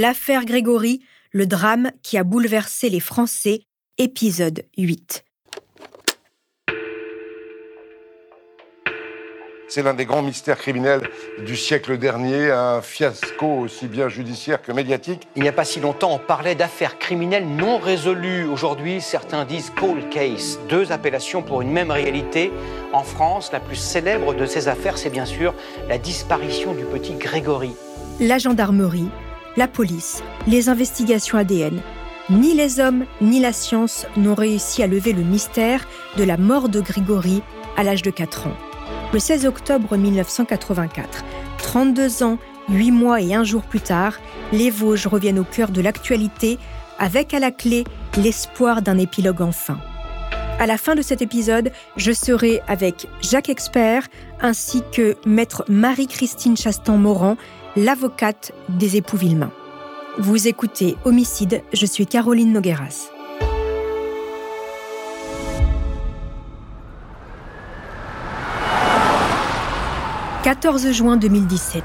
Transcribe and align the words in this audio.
L'affaire 0.00 0.44
Grégory, 0.44 1.00
le 1.32 1.44
drame 1.44 1.90
qui 2.04 2.18
a 2.18 2.22
bouleversé 2.22 2.88
les 2.88 3.00
Français, 3.00 3.62
épisode 3.98 4.62
8. 4.76 5.24
C'est 9.68 9.82
l'un 9.82 9.94
des 9.94 10.04
grands 10.04 10.22
mystères 10.22 10.58
criminels 10.58 11.02
du 11.44 11.56
siècle 11.56 11.98
dernier, 11.98 12.52
un 12.52 12.80
fiasco 12.80 13.46
aussi 13.46 13.88
bien 13.88 14.08
judiciaire 14.08 14.62
que 14.62 14.70
médiatique. 14.70 15.26
Il 15.34 15.42
n'y 15.42 15.48
a 15.48 15.52
pas 15.52 15.64
si 15.64 15.80
longtemps, 15.80 16.14
on 16.14 16.20
parlait 16.20 16.54
d'affaires 16.54 17.00
criminelles 17.00 17.48
non 17.48 17.78
résolues. 17.78 18.44
Aujourd'hui, 18.44 19.00
certains 19.00 19.44
disent 19.44 19.70
cold 19.70 20.08
case, 20.10 20.60
deux 20.68 20.92
appellations 20.92 21.42
pour 21.42 21.60
une 21.60 21.72
même 21.72 21.90
réalité. 21.90 22.52
En 22.92 23.02
France, 23.02 23.50
la 23.52 23.58
plus 23.58 23.74
célèbre 23.74 24.32
de 24.32 24.46
ces 24.46 24.68
affaires, 24.68 24.96
c'est 24.96 25.10
bien 25.10 25.26
sûr 25.26 25.56
la 25.88 25.98
disparition 25.98 26.72
du 26.72 26.84
petit 26.84 27.14
Grégory. 27.14 27.74
La 28.20 28.38
gendarmerie, 28.38 29.08
la 29.58 29.68
police, 29.68 30.22
les 30.46 30.70
investigations 30.70 31.36
ADN, 31.36 31.82
ni 32.30 32.54
les 32.54 32.80
hommes 32.80 33.04
ni 33.20 33.40
la 33.40 33.52
science 33.52 34.06
n'ont 34.16 34.34
réussi 34.34 34.82
à 34.82 34.86
lever 34.86 35.12
le 35.12 35.22
mystère 35.22 35.86
de 36.16 36.24
la 36.24 36.38
mort 36.38 36.70
de 36.70 36.80
Grégory 36.80 37.42
à 37.76 37.82
l'âge 37.82 38.02
de 38.02 38.10
4 38.10 38.46
ans 38.46 38.56
le 39.12 39.18
16 39.18 39.46
octobre 39.46 39.96
1984. 39.96 41.24
32 41.58 42.22
ans, 42.22 42.38
8 42.68 42.90
mois 42.90 43.20
et 43.20 43.34
un 43.34 43.44
jour 43.44 43.62
plus 43.62 43.80
tard, 43.80 44.14
les 44.52 44.70
Vosges 44.70 45.06
reviennent 45.06 45.38
au 45.38 45.44
cœur 45.44 45.70
de 45.70 45.80
l'actualité 45.80 46.58
avec 46.98 47.34
à 47.34 47.38
la 47.38 47.50
clé 47.50 47.84
l'espoir 48.16 48.82
d'un 48.82 48.98
épilogue 48.98 49.42
enfin. 49.42 49.78
À 50.58 50.66
la 50.66 50.76
fin 50.76 50.96
de 50.96 51.02
cet 51.02 51.22
épisode, 51.22 51.70
je 51.96 52.10
serai 52.10 52.60
avec 52.66 53.06
Jacques 53.20 53.48
Expert 53.48 54.08
ainsi 54.40 54.82
que 54.92 55.16
maître 55.24 55.64
Marie-Christine 55.68 56.56
Chastan-Morand, 56.56 57.36
l'avocate 57.76 58.52
des 58.68 58.96
époux 58.96 59.16
Villemain. 59.16 59.52
Vous 60.18 60.48
écoutez 60.48 60.96
Homicide, 61.04 61.62
je 61.72 61.86
suis 61.86 62.06
Caroline 62.06 62.52
Nogueras. 62.52 63.10
14 70.42 70.92
juin 70.92 71.16
2017, 71.16 71.82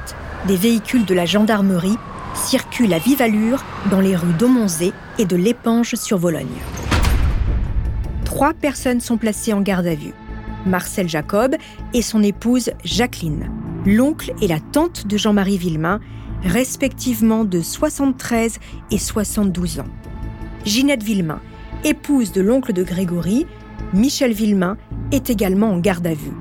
des 0.48 0.56
véhicules 0.56 1.06
de 1.06 1.14
la 1.14 1.26
gendarmerie 1.26 1.98
circulent 2.34 2.94
à 2.94 3.00
vive 3.00 3.22
allure 3.22 3.64
dans 3.92 4.00
les 4.00 4.16
rues 4.16 4.34
d'Aumonzé 4.34 4.94
et 5.20 5.26
de 5.26 5.36
l'Épange 5.36 5.96
sur 5.96 6.18
Vologne. 6.18 6.48
Trois 8.26 8.54
personnes 8.54 9.02
sont 9.02 9.18
placées 9.18 9.54
en 9.54 9.62
garde 9.62 9.86
à 9.86 9.96
vue. 9.96 10.14
Marcel 10.66 11.10
Jacob 11.10 11.56
et 11.94 12.02
son 12.02 12.24
épouse 12.24 12.72
Jacqueline, 12.86 13.52
l'oncle 13.86 14.34
et 14.42 14.48
la 14.48 14.60
tante 14.60 15.08
de 15.08 15.18
Jean-Marie 15.18 15.58
Villemain, 15.58 16.00
respectivement 16.44 17.44
de 17.44 17.62
73 17.62 18.60
et 18.92 18.98
72 18.98 19.80
ans. 19.80 19.88
Ginette 20.66 21.04
Villemain, 21.04 21.40
épouse 21.84 22.32
de 22.32 22.42
l'oncle 22.42 22.74
de 22.74 22.84
Grégory, 22.84 23.46
Michel 23.94 24.34
Villemain, 24.34 24.78
est 25.12 25.30
également 25.30 25.72
en 25.72 25.80
garde 25.80 26.08
à 26.08 26.14
vue. 26.14 26.34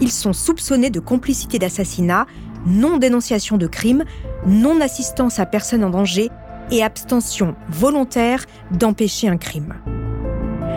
Ils 0.00 0.12
sont 0.12 0.32
soupçonnés 0.32 0.90
de 0.90 1.00
complicité 1.00 1.58
d'assassinat, 1.58 2.26
non-dénonciation 2.66 3.56
de 3.56 3.66
crime, 3.66 4.04
non-assistance 4.46 5.38
à 5.38 5.46
personne 5.46 5.84
en 5.84 5.90
danger 5.90 6.30
et 6.70 6.82
abstention 6.82 7.56
volontaire 7.68 8.44
d'empêcher 8.70 9.28
un 9.28 9.36
crime. 9.36 9.74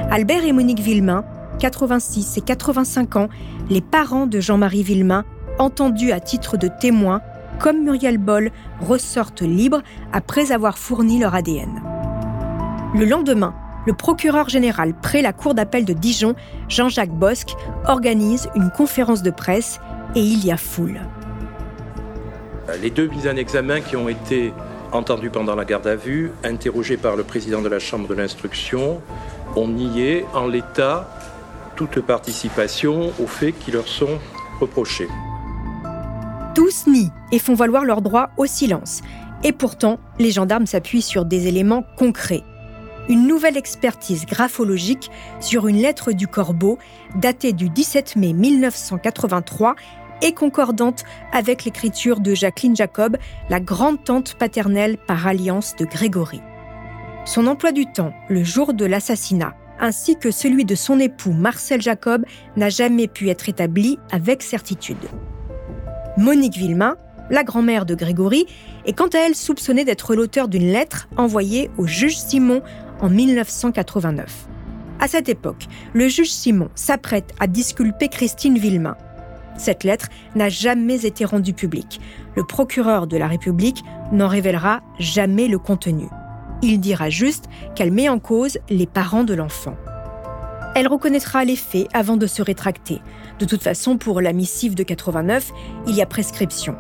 Albert 0.10 0.44
et 0.44 0.52
Monique 0.52 0.80
Villemain, 0.80 1.24
86 1.60 2.38
et 2.38 2.42
85 2.42 3.16
ans, 3.16 3.30
les 3.70 3.82
parents 3.82 4.26
de 4.26 4.40
Jean-Marie 4.40 4.84
Villemain, 4.84 5.24
entendus 5.60 6.12
à 6.12 6.20
titre 6.20 6.58
de 6.58 6.68
témoins, 6.68 7.22
comme 7.60 7.84
Muriel 7.84 8.18
Boll, 8.18 8.52
ressortent 8.80 9.42
libres 9.42 9.82
après 10.14 10.52
avoir 10.52 10.78
fourni 10.78 11.20
leur 11.20 11.36
ADN. 11.36 11.82
Le 12.96 13.06
lendemain, 13.06 13.54
le 13.86 13.94
procureur 13.94 14.50
général 14.50 14.94
près 14.94 15.22
la 15.22 15.34
Cour 15.34 15.54
d'appel 15.54 15.86
de 15.86 15.94
Dijon, 15.94 16.36
Jean-Jacques 16.70 17.12
Bosque, 17.12 17.56
organise 17.88 18.50
une 18.56 18.70
conférence 18.70 19.24
de 19.24 19.32
presse 19.32 19.80
et 20.16 20.22
il 20.22 20.46
y 20.46 20.52
a 20.52 20.58
foule. 20.58 21.00
Les 22.82 22.90
deux 22.90 23.08
mises 23.08 23.28
en 23.28 23.36
examen 23.36 23.82
qui 23.82 23.96
ont 23.96 24.08
été 24.08 24.54
entendues 24.92 25.30
pendant 25.30 25.56
la 25.56 25.66
garde 25.66 25.88
à 25.88 25.96
vue, 25.96 26.32
interrogées 26.44 26.98
par 26.98 27.16
le 27.16 27.24
président 27.24 27.62
de 27.62 27.70
la 27.70 27.80
Chambre 27.80 28.08
de 28.08 28.14
l'instruction, 28.14 29.02
ont 29.56 29.68
nié 29.68 30.26
en 30.34 30.48
l'état 30.48 31.10
toute 31.76 32.02
participation 32.02 33.12
aux 33.20 33.28
faits 33.28 33.58
qui 33.60 33.72
leur 33.72 33.88
sont 33.88 34.20
reprochés. 34.60 35.08
Tous 36.54 36.88
nient 36.88 37.12
et 37.32 37.40
font 37.40 37.54
valoir 37.54 37.86
leur 37.86 38.02
droit 38.02 38.30
au 38.38 38.46
silence. 38.46 39.02
Et 39.44 39.52
pourtant, 39.52 40.00
les 40.20 40.32
gendarmes 40.32 40.68
s'appuient 40.68 41.02
sur 41.02 41.26
des 41.26 41.48
éléments 41.48 41.84
concrets 41.98 42.44
une 43.10 43.28
nouvelle 43.28 43.58
expertise 43.58 44.26
graphologique 44.26 45.12
sur 45.40 45.68
une 45.68 45.82
lettre 45.82 46.12
du 46.14 46.28
corbeau 46.28 46.78
datée 47.16 47.52
du 47.52 47.70
17 47.70 48.16
mai 48.16 48.34
1983 48.34 49.76
et 50.22 50.34
concordante 50.34 51.04
avec 51.34 51.66
l'écriture 51.66 52.20
de 52.20 52.34
Jacqueline 52.34 52.76
Jacob, 52.76 53.18
la 53.50 53.60
grande-tante 53.60 54.36
paternelle 54.36 54.98
par 54.98 55.28
alliance 55.28 55.76
de 55.76 55.86
Grégory. 55.86 56.42
Son 57.26 57.48
emploi 57.48 57.72
du 57.72 57.86
temps, 57.86 58.14
le 58.30 58.44
jour 58.44 58.74
de 58.74 58.86
l'assassinat, 58.86 59.56
ainsi 59.80 60.16
que 60.16 60.32
celui 60.32 60.64
de 60.64 60.76
son 60.76 61.00
époux 61.00 61.34
Marcel 61.34 61.82
Jacob, 61.82 62.24
n'a 62.56 62.70
jamais 62.70 63.08
pu 63.08 63.30
être 63.30 63.50
établi 63.50 63.98
avec 64.12 64.44
certitude. 64.44 65.10
Monique 66.18 66.58
Villemain, 66.58 66.98
la 67.30 67.44
grand-mère 67.44 67.86
de 67.86 67.96
Grégory, 67.96 68.46
est 68.86 68.92
quant 68.92 69.08
à 69.08 69.20
elle 69.20 69.36
soupçonnée 69.36 69.86
d'être 69.86 70.14
l'auteur 70.14 70.50
d'une 70.50 70.70
lettre 70.72 71.08
envoyée 71.16 71.72
au 71.78 71.88
juge 71.88 72.18
Simon 72.18 72.62
en 73.00 73.10
1989. 73.10 74.48
À 75.00 75.08
cette 75.08 75.30
époque, 75.30 75.68
le 75.94 76.10
juge 76.10 76.30
Simon 76.30 76.70
s'apprête 76.76 77.34
à 77.40 77.48
disculper 77.48 78.10
Christine 78.10 78.58
Villemain. 78.58 78.98
Cette 79.58 79.86
lettre 79.86 80.10
n'a 80.36 80.50
jamais 80.50 81.06
été 81.06 81.24
rendue 81.24 81.54
publique. 81.54 82.02
Le 82.36 82.44
procureur 82.44 83.08
de 83.08 83.16
la 83.16 83.28
République 83.28 83.84
n'en 84.12 84.28
révélera 84.28 84.82
jamais 85.00 85.48
le 85.48 85.60
contenu. 85.60 86.08
Il 86.62 86.82
dira 86.82 87.10
juste 87.10 87.46
qu'elle 87.74 87.92
met 87.92 88.10
en 88.10 88.20
cause 88.20 88.60
les 88.70 88.86
parents 88.86 89.24
de 89.24 89.34
l'enfant. 89.34 89.78
Elle 90.76 90.88
reconnaîtra 90.88 91.46
les 91.46 91.56
faits 91.56 91.88
avant 91.94 92.18
de 92.18 92.28
se 92.28 92.42
rétracter. 92.42 93.02
De 93.42 93.48
toute 93.48 93.64
façon, 93.64 93.98
pour 93.98 94.22
la 94.22 94.34
missive 94.34 94.76
de 94.76 94.84
89, 94.84 95.52
il 95.88 95.96
y 95.96 96.02
a 96.04 96.06
prescription. 96.06 96.76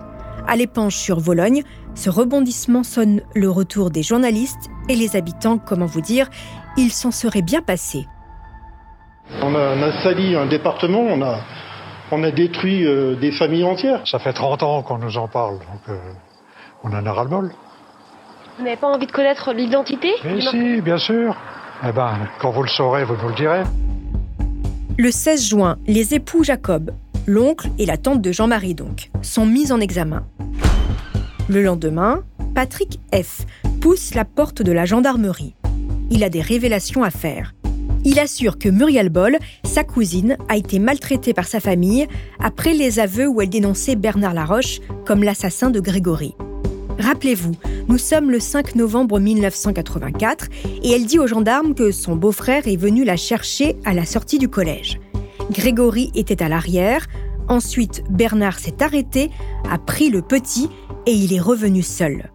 À 0.47 0.55
l'épanche 0.55 0.95
sur 0.95 1.19
Vologne, 1.19 1.63
ce 1.95 2.11
rebondissement 2.11 2.83
sonne 2.83 3.21
le 3.33 3.49
retour 3.49 3.89
des 3.89 4.03
journalistes 4.03 4.69
et 4.87 4.95
les 4.95 5.15
habitants, 5.15 5.57
comment 5.57 5.87
vous 5.87 6.01
dire, 6.01 6.29
il 6.77 6.91
s'en 6.91 7.09
serait 7.09 7.41
bien 7.41 7.63
passé. 7.63 8.05
On 9.41 9.55
a, 9.55 10.03
sali 10.03 10.35
un 10.35 10.45
département, 10.45 10.99
on 10.99 11.23
a, 11.23 11.39
on 12.11 12.23
a 12.23 12.29
détruit 12.29 12.85
euh, 12.85 13.15
des 13.15 13.31
familles 13.31 13.63
entières. 13.63 14.01
Ça 14.05 14.19
fait 14.19 14.33
30 14.33 14.61
ans 14.61 14.83
qu'on 14.83 14.99
nous 14.99 15.17
en 15.17 15.27
parle, 15.27 15.57
donc 15.57 15.89
euh, 15.89 15.97
on 16.83 16.89
en 16.89 17.03
a 17.03 17.11
ras-le-bol. 17.11 17.51
Vous 18.59 18.63
n'avez 18.63 18.77
pas 18.77 18.87
envie 18.87 19.07
de 19.07 19.11
connaître 19.11 19.51
l'identité 19.51 20.11
Mais 20.23 20.41
si, 20.41 20.79
bien 20.81 20.99
sûr. 20.99 21.35
Eh 21.83 21.91
ben, 21.91 22.19
quand 22.39 22.51
vous 22.51 22.61
le 22.61 22.69
saurez, 22.69 23.03
vous 23.03 23.15
nous 23.15 23.29
le 23.29 23.35
direz. 23.35 23.63
Le 24.97 25.09
16 25.09 25.47
juin, 25.47 25.77
les 25.87 26.13
époux 26.13 26.43
Jacob, 26.43 26.91
l'oncle 27.25 27.69
et 27.79 27.85
la 27.85 27.97
tante 27.97 28.21
de 28.21 28.31
Jean-Marie 28.31 28.75
donc, 28.75 29.09
sont 29.21 29.45
mis 29.45 29.71
en 29.71 29.79
examen. 29.79 30.25
Le 31.49 31.63
lendemain, 31.63 32.23
Patrick 32.53 32.99
F. 33.13 33.45
pousse 33.79 34.13
la 34.13 34.25
porte 34.25 34.61
de 34.61 34.71
la 34.71 34.85
gendarmerie. 34.85 35.55
Il 36.09 36.23
a 36.23 36.29
des 36.29 36.41
révélations 36.41 37.03
à 37.03 37.09
faire. 37.09 37.53
Il 38.03 38.19
assure 38.19 38.57
que 38.57 38.67
Muriel 38.67 39.09
Boll, 39.09 39.37
sa 39.63 39.83
cousine, 39.83 40.37
a 40.49 40.57
été 40.57 40.77
maltraitée 40.77 41.33
par 41.33 41.47
sa 41.47 41.59
famille 41.59 42.07
après 42.39 42.73
les 42.73 42.99
aveux 42.99 43.27
où 43.27 43.41
elle 43.41 43.49
dénonçait 43.49 43.95
Bernard 43.95 44.33
Laroche 44.33 44.79
comme 45.05 45.23
l'assassin 45.23 45.69
de 45.69 45.79
Grégory. 45.79 46.35
Rappelez-vous, 47.01 47.53
nous 47.87 47.97
sommes 47.97 48.29
le 48.29 48.39
5 48.39 48.75
novembre 48.75 49.19
1984 49.19 50.49
et 50.83 50.91
elle 50.91 51.07
dit 51.07 51.17
aux 51.17 51.25
gendarmes 51.25 51.73
que 51.73 51.91
son 51.91 52.15
beau-frère 52.15 52.67
est 52.67 52.75
venu 52.77 53.03
la 53.03 53.17
chercher 53.17 53.75
à 53.85 53.93
la 53.95 54.05
sortie 54.05 54.37
du 54.37 54.49
collège. 54.49 54.99
Grégory 55.49 56.11
était 56.13 56.43
à 56.43 56.47
l'arrière, 56.47 57.07
ensuite 57.47 58.03
Bernard 58.11 58.59
s'est 58.59 58.83
arrêté, 58.83 59.31
a 59.67 59.79
pris 59.79 60.11
le 60.11 60.21
petit 60.21 60.69
et 61.07 61.13
il 61.13 61.33
est 61.33 61.39
revenu 61.39 61.81
seul. 61.81 62.29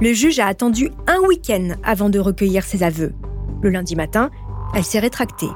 Le 0.00 0.12
juge 0.12 0.40
a 0.40 0.46
attendu 0.46 0.90
un 1.06 1.20
week-end 1.28 1.76
avant 1.84 2.10
de 2.10 2.18
recueillir 2.18 2.64
ses 2.64 2.82
aveux. 2.82 3.12
Le 3.62 3.70
lundi 3.70 3.94
matin, 3.94 4.30
elle 4.74 4.84
s'est 4.84 4.98
rétractée. 4.98 5.50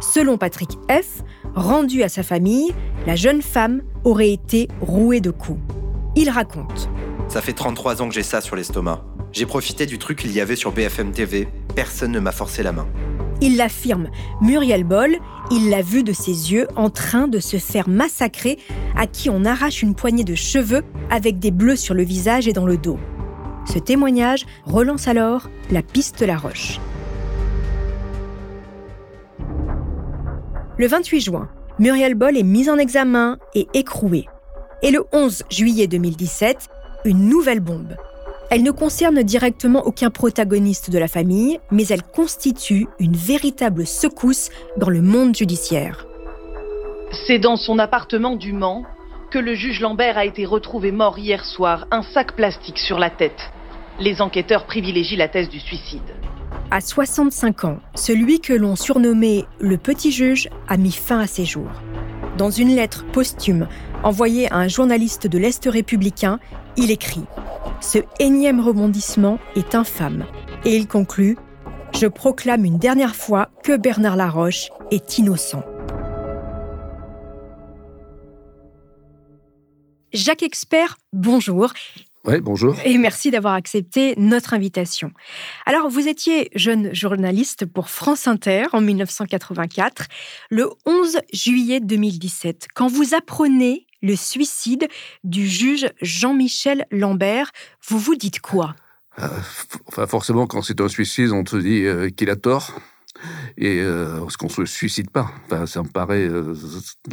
Selon 0.00 0.38
Patrick 0.38 0.78
F., 0.88 1.22
rendu 1.56 2.04
à 2.04 2.08
sa 2.08 2.22
famille, 2.22 2.72
la 3.04 3.16
jeune 3.16 3.42
femme 3.42 3.82
aurait 4.04 4.30
été 4.30 4.68
rouée 4.80 5.20
de 5.20 5.32
coups. 5.32 5.60
Il 6.14 6.30
raconte 6.30 6.88
Ça 7.28 7.40
fait 7.42 7.52
33 7.52 8.02
ans 8.02 8.08
que 8.08 8.14
j'ai 8.14 8.22
ça 8.22 8.40
sur 8.40 8.56
l'estomac. 8.56 9.02
J'ai 9.32 9.46
profité 9.46 9.86
du 9.86 9.98
truc 9.98 10.18
qu'il 10.18 10.32
y 10.32 10.40
avait 10.40 10.56
sur 10.56 10.72
BFM 10.72 11.12
TV. 11.12 11.48
Personne 11.74 12.12
ne 12.12 12.20
m'a 12.20 12.32
forcé 12.32 12.62
la 12.62 12.72
main. 12.72 12.86
Il 13.40 13.56
l'affirme. 13.56 14.08
Muriel 14.40 14.84
Boll, 14.84 15.18
il 15.50 15.68
l'a 15.68 15.82
vu 15.82 16.02
de 16.02 16.12
ses 16.12 16.52
yeux 16.52 16.68
en 16.76 16.88
train 16.88 17.28
de 17.28 17.38
se 17.38 17.58
faire 17.58 17.88
massacrer, 17.88 18.58
à 18.96 19.06
qui 19.06 19.28
on 19.28 19.44
arrache 19.44 19.82
une 19.82 19.94
poignée 19.94 20.24
de 20.24 20.34
cheveux 20.34 20.82
avec 21.10 21.38
des 21.38 21.50
bleus 21.50 21.76
sur 21.76 21.94
le 21.94 22.02
visage 22.02 22.48
et 22.48 22.52
dans 22.52 22.66
le 22.66 22.78
dos. 22.78 22.98
Ce 23.66 23.78
témoignage 23.78 24.46
relance 24.64 25.08
alors 25.08 25.50
la 25.70 25.82
piste 25.82 26.20
de 26.20 26.26
la 26.26 26.38
roche. 26.38 26.80
Le 30.78 30.86
28 30.86 31.20
juin, 31.20 31.48
Muriel 31.78 32.14
Boll 32.14 32.36
est 32.36 32.42
mise 32.42 32.70
en 32.70 32.78
examen 32.78 33.38
et 33.54 33.66
écrouée. 33.74 34.26
Et 34.82 34.90
le 34.90 35.04
11 35.12 35.44
juillet 35.50 35.86
2017, 35.86 36.68
une 37.06 37.28
nouvelle 37.28 37.60
bombe. 37.60 37.96
Elle 38.50 38.62
ne 38.62 38.70
concerne 38.70 39.22
directement 39.22 39.82
aucun 39.86 40.10
protagoniste 40.10 40.90
de 40.90 40.98
la 40.98 41.08
famille, 41.08 41.58
mais 41.70 41.86
elle 41.88 42.02
constitue 42.02 42.86
une 42.98 43.16
véritable 43.16 43.86
secousse 43.86 44.50
dans 44.76 44.88
le 44.88 45.02
monde 45.02 45.34
judiciaire. 45.34 46.06
C'est 47.26 47.38
dans 47.38 47.56
son 47.56 47.78
appartement 47.78 48.36
du 48.36 48.52
Mans 48.52 48.84
que 49.30 49.38
le 49.38 49.54
juge 49.54 49.80
Lambert 49.80 50.16
a 50.16 50.24
été 50.24 50.44
retrouvé 50.44 50.92
mort 50.92 51.18
hier 51.18 51.44
soir, 51.44 51.86
un 51.90 52.02
sac 52.02 52.36
plastique 52.36 52.78
sur 52.78 52.98
la 52.98 53.10
tête. 53.10 53.50
Les 53.98 54.20
enquêteurs 54.20 54.66
privilégient 54.66 55.16
la 55.16 55.28
thèse 55.28 55.48
du 55.48 55.58
suicide. 55.58 56.14
À 56.70 56.80
65 56.80 57.64
ans, 57.64 57.78
celui 57.94 58.40
que 58.40 58.52
l'on 58.52 58.76
surnommait 58.76 59.44
le 59.58 59.76
petit 59.76 60.12
juge 60.12 60.48
a 60.68 60.76
mis 60.76 60.92
fin 60.92 61.20
à 61.20 61.26
ses 61.26 61.44
jours. 61.44 61.70
Dans 62.38 62.50
une 62.50 62.74
lettre 62.74 63.04
posthume 63.12 63.66
envoyée 64.02 64.52
à 64.52 64.56
un 64.56 64.68
journaliste 64.68 65.26
de 65.26 65.38
l'Est 65.38 65.64
républicain, 65.66 66.38
il 66.76 66.90
écrit⁇ 66.90 67.20
Ce 67.80 67.98
énième 68.20 68.60
rebondissement 68.60 69.38
est 69.54 69.74
infâme⁇ 69.74 70.24
et 70.68 70.76
il 70.76 70.86
conclut⁇ 70.86 71.34
Je 71.98 72.06
proclame 72.06 72.64
une 72.64 72.78
dernière 72.78 73.16
fois 73.16 73.50
que 73.62 73.76
Bernard 73.76 74.16
Laroche 74.16 74.68
est 74.90 75.18
innocent. 75.18 75.64
Jacques 80.12 80.42
Expert, 80.42 80.96
bonjour. 81.12 81.72
Oui, 82.24 82.40
bonjour. 82.40 82.74
Et 82.84 82.98
merci 82.98 83.30
d'avoir 83.30 83.54
accepté 83.54 84.14
notre 84.16 84.52
invitation. 84.52 85.12
Alors, 85.64 85.88
vous 85.88 86.08
étiez 86.08 86.50
jeune 86.56 86.92
journaliste 86.92 87.66
pour 87.66 87.88
France 87.88 88.26
Inter 88.26 88.64
en 88.72 88.80
1984, 88.80 90.06
le 90.50 90.68
11 90.86 91.18
juillet 91.32 91.78
2017, 91.78 92.66
quand 92.74 92.88
vous 92.88 93.14
apprenez 93.14 93.85
le 94.06 94.16
suicide 94.16 94.88
du 95.24 95.46
juge 95.46 95.88
Jean-Michel 96.00 96.86
Lambert, 96.90 97.50
vous 97.88 97.98
vous 97.98 98.14
dites 98.14 98.40
quoi? 98.40 98.74
Euh, 99.18 99.28
Enfin, 99.86 100.06
forcément, 100.06 100.46
quand 100.46 100.62
c'est 100.62 100.80
un 100.80 100.88
suicide, 100.88 101.30
on 101.32 101.44
se 101.44 101.56
dit 101.56 101.84
euh, 101.84 102.10
qu'il 102.10 102.30
a 102.30 102.36
tort 102.36 102.72
et 103.56 103.80
euh, 103.80 104.20
parce 104.20 104.36
qu'on 104.36 104.48
se 104.48 104.64
suicide 104.64 105.10
pas. 105.10 105.30
Enfin, 105.46 105.66
ça 105.66 105.82
me 105.82 105.88
paraît 105.88 106.28
euh, 106.28 106.54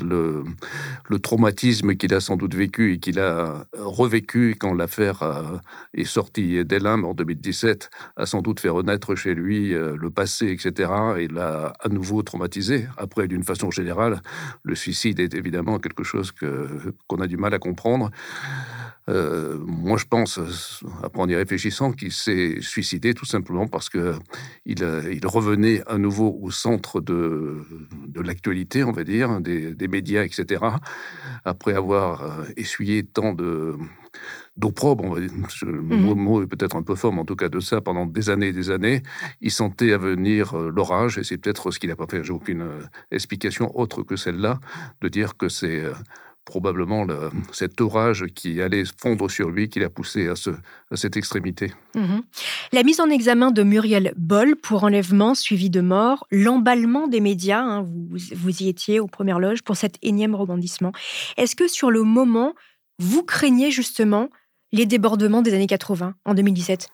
le, 0.02 1.20
traumatisme 1.20 1.96
qu'il 1.96 2.14
a 2.14 2.20
sans 2.20 2.36
doute 2.36 2.56
vécu 2.56 2.94
et 2.94 3.00
qu'il 3.00 3.20
a 3.20 3.66
revécu 3.78 4.56
quand 4.60 4.74
l'affaire 4.74 5.24
euh, 5.24 5.58
est 5.94 6.04
sortie 6.04 6.66
d'Elim 6.66 7.06
en 7.06 7.14
2017 7.14 7.90
a 8.18 8.26
sans 8.26 8.42
doute 8.42 8.60
fait 8.60 8.70
renaître 8.70 9.16
chez 9.16 9.34
lui 9.34 9.74
euh, 9.74 9.96
le 9.98 10.10
passé, 10.10 10.48
etc. 10.48 10.92
Et 11.20 11.28
l'a 11.28 11.74
à 11.80 11.90
nouveau 11.90 12.22
traumatisé. 12.24 12.88
Après, 12.98 13.28
d'une 13.28 13.44
façon 13.44 13.72
générale, 13.72 14.22
le 14.64 14.76
suicide 14.76 15.20
est 15.20 15.34
évidemment 15.34 15.80
quelque 15.80 16.04
chose 16.04 16.32
que 16.32 16.68
qu'on 17.08 17.22
a 17.22 17.28
du 17.28 17.38
mal 17.38 17.54
à 17.54 17.60
comprendre. 17.60 18.12
Euh, 19.10 19.58
moi, 19.60 19.98
je 19.98 20.06
pense, 20.06 20.40
après 21.04 21.22
en 21.22 21.28
y 21.28 21.36
réfléchissant, 21.36 21.92
qu'il 21.92 22.12
s'est 22.12 22.62
suicidé 22.62 23.14
tout 23.14 23.26
simplement 23.26 23.68
parce 23.68 23.90
que 23.90 24.16
il, 24.66 24.80
il, 25.12 25.28
revenait 25.28 25.82
à 25.88 25.98
nouveau 25.98 26.38
au 26.42 26.52
centre 26.52 27.02
de, 27.02 27.64
de 28.08 28.22
l'actualité, 28.22 28.84
on 28.84 28.94
va 28.94 29.04
dire, 29.04 29.42
des, 29.42 29.76
des, 29.76 29.88
médias, 29.90 30.24
etc. 30.24 30.64
Après 31.44 31.74
avoir 31.74 32.24
euh, 32.24 32.46
essuyé 32.56 33.04
tant 33.04 33.34
de 33.34 33.76
d'opprobre, 34.56 35.16
le 35.18 35.82
mmh. 35.82 36.14
mot 36.14 36.44
est 36.44 36.46
peut-être 36.46 36.76
un 36.76 36.84
peu 36.84 36.94
fort, 36.94 37.12
mais 37.12 37.22
en 37.22 37.26
tout 37.26 37.36
cas 37.36 37.50
de 37.50 37.60
ça, 37.60 37.82
pendant 37.82 38.06
des 38.06 38.30
années 38.30 38.50
et 38.50 38.54
des 38.54 38.70
années, 38.70 39.02
il 39.42 39.50
sentait 39.50 39.94
à 39.94 39.98
venir 39.98 40.54
euh, 40.54 40.70
l'orage, 40.70 41.18
et 41.18 41.24
c'est 41.24 41.40
peut-être 41.40 41.72
ce 41.72 41.80
qu'il 41.80 41.90
n'a 41.90 41.96
pas 41.96 42.06
fait. 42.08 42.24
J'ai 42.24 42.34
aucune 42.34 42.64
explication 43.10 43.76
autre 43.78 44.04
que 44.04 44.16
celle-là, 44.16 44.60
de 45.02 45.08
dire 45.08 45.36
que 45.36 45.50
c'est 45.50 45.84
probablement 46.46 47.06
le, 47.06 47.32
cet 47.52 47.80
orage 47.82 48.26
qui 48.36 48.62
allait 48.62 48.84
fondre 49.00 49.30
sur 49.30 49.50
lui 49.50 49.70
qui 49.70 49.80
l'a 49.80 49.90
poussé 49.90 50.28
à 50.28 50.96
cette 50.96 51.18
extrémité. 51.18 51.72
Mhm. 51.96 52.24
La 52.72 52.84
mise 52.84 53.00
en 53.00 53.10
examen 53.10 53.52
de 53.52 53.64
Muriel 53.64 54.14
Boll 54.18 54.56
pour 54.56 54.84
enlèvement 54.84 55.36
suivi 55.36 55.70
de 55.70 55.82
mort, 55.82 56.28
l'emballement 56.32 57.08
des 57.08 57.22
médias, 57.22 57.62
hein, 57.62 57.84
vous, 57.84 58.18
vous 58.36 58.64
y 58.64 58.68
étiez 58.68 59.00
aux 59.00 59.08
premières 59.08 59.40
loges 59.40 59.62
pour 59.62 59.76
cet 59.76 59.98
énième 60.02 60.36
rebondissement. 60.36 60.92
Est-ce 61.38 61.56
que 61.56 61.68
sur 61.68 61.92
le 61.92 62.04
moment, 62.04 62.54
vous 63.00 63.24
craignez 63.24 63.72
justement 63.72 64.30
les 64.72 64.86
débordements 64.86 65.42
des 65.42 65.54
années 65.54 65.68
80 65.68 66.16
en 66.26 66.34
2017 66.34 66.90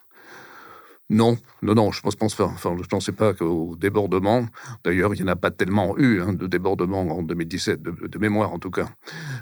non, 1.09 1.37
non, 1.63 1.73
non, 1.73 1.91
je 1.91 2.01
pense, 2.01 2.15
pense 2.15 2.39
enfin, 2.39 2.75
je 2.79 2.87
pensais 2.87 3.11
pas 3.11 3.33
qu'au 3.33 3.75
débordement. 3.75 4.45
D'ailleurs, 4.83 5.15
il 5.15 5.17
n'y 5.17 5.23
en 5.23 5.31
a 5.31 5.35
pas 5.35 5.49
tellement 5.49 5.97
eu 5.97 6.21
hein, 6.21 6.33
de 6.33 6.45
débordement 6.45 7.01
en 7.01 7.23
2017, 7.23 7.81
de, 7.81 8.19
mémoire 8.19 8.53
en 8.53 8.59
tout 8.59 8.69
cas. 8.69 8.89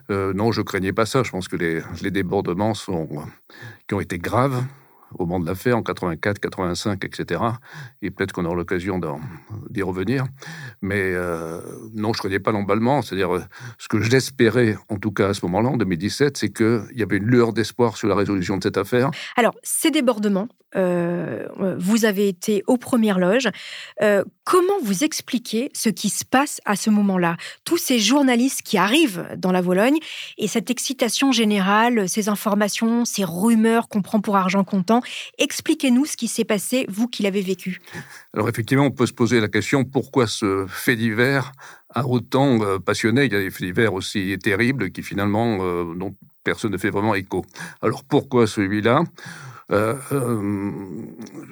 Euh, 0.10 0.34
non, 0.34 0.54
je 0.54 0.62
craignais 0.62 0.94
pas 0.94 1.06
ça. 1.06 1.24
Je 1.24 1.32
pense 1.32 1.50
que 1.50 1.58
les, 1.58 1.82
les 2.02 2.12
débordements 2.12 2.74
sont, 2.74 3.10
qui 3.88 3.96
ont 3.96 4.00
été 4.00 4.18
graves, 4.18 4.64
au 5.18 5.26
moment 5.26 5.40
de 5.40 5.46
l'affaire, 5.46 5.78
en 5.78 5.84
84, 5.84 6.40
85, 6.40 7.04
etc. 7.06 7.42
Et 8.02 8.12
peut-être 8.12 8.32
qu'on 8.32 8.46
aura 8.46 8.56
l'occasion 8.56 9.00
d'y 9.70 9.82
revenir. 9.82 10.26
Mais 10.82 11.02
euh, 11.14 11.62
non, 11.94 12.14
je 12.14 12.20
ne 12.20 12.22
connais 12.22 12.40
pas 12.40 12.52
l'emballement. 12.52 13.02
C'est-à-dire, 13.02 13.36
euh, 13.36 13.44
ce 13.78 13.88
que 13.88 14.02
j'espérais, 14.02 14.78
en 14.90 14.98
tout 14.98 15.12
cas 15.12 15.30
à 15.30 15.34
ce 15.34 15.46
moment-là, 15.46 15.70
en 15.70 15.78
2017, 15.78 16.38
c'est 16.38 16.50
qu'il 16.50 16.84
y 16.96 17.04
avait 17.04 17.18
une 17.18 17.26
lueur 17.26 17.54
d'espoir 17.54 17.98
sur 17.98 18.08
la 18.08 18.16
résolution 18.16 18.58
de 18.58 18.64
cette 18.64 18.78
affaire. 18.78 19.12
Alors, 19.36 19.56
ces 19.64 19.92
débordements, 19.92 20.48
euh, 20.76 21.48
vous 21.80 22.06
avez 22.06 22.28
été 22.28 22.64
aux 22.68 22.78
premières 22.78 23.20
loges. 23.20 23.50
comment 24.44 24.80
vous 24.84 25.04
expliquez 25.04 25.72
ce 25.74 25.90
qui 25.90 26.10
se 26.10 26.24
passe 26.24 26.62
à 26.66 26.76
ce 26.76 26.90
moment-là? 26.90 27.36
Tous 27.66 27.78
ces 27.78 28.00
journalistes 28.00 28.62
qui 28.62 28.78
arrivent 28.78 29.28
dans 29.38 29.52
la 29.52 29.62
Vologne 29.62 29.98
et 30.38 30.48
cette 30.48 30.70
excitation 30.70 31.32
générale, 31.32 32.08
ces 32.08 32.30
informations, 32.30 33.06
ces 33.06 33.24
rumeurs 33.26 33.88
qu'on 33.88 34.02
prend 34.02 34.22
pour 34.22 34.38
argent 34.38 34.64
comptant, 34.64 35.02
Expliquez-nous 35.38 36.06
ce 36.06 36.18
qui 36.18 36.28
s'est 36.28 36.46
passé, 36.46 36.86
vous 36.90 37.08
qui 37.08 37.24
l'avez 37.24 37.42
vécu. 37.42 37.80
Alors 38.34 38.50
effectivement, 38.50 38.86
on 38.86 38.92
peut 38.92 39.06
se 39.06 39.14
poser 39.14 39.40
la 39.40 39.48
question 39.48 39.84
pourquoi 39.84 40.28
ce 40.28 40.66
fait 40.68 40.96
divers 40.96 41.52
a 41.94 42.06
autant 42.06 42.62
euh, 42.62 42.80
passionné? 42.80 43.26
Il 43.26 43.34
y 43.34 43.36
a 43.36 43.40
des 43.40 43.50
faits 43.50 43.68
divers 43.68 43.94
aussi 43.94 44.38
terribles 44.42 44.92
qui 44.92 45.04
finalement, 45.04 45.58
euh, 45.62 45.96
dont 45.96 46.16
personne 46.44 46.72
ne 46.72 46.78
fait 46.78 46.90
vraiment 46.90 47.16
écho. 47.16 47.46
Alors 47.82 48.04
pourquoi 48.04 48.48
celui-là? 48.48 49.04
Euh, 49.72 49.96
euh, 50.14 50.72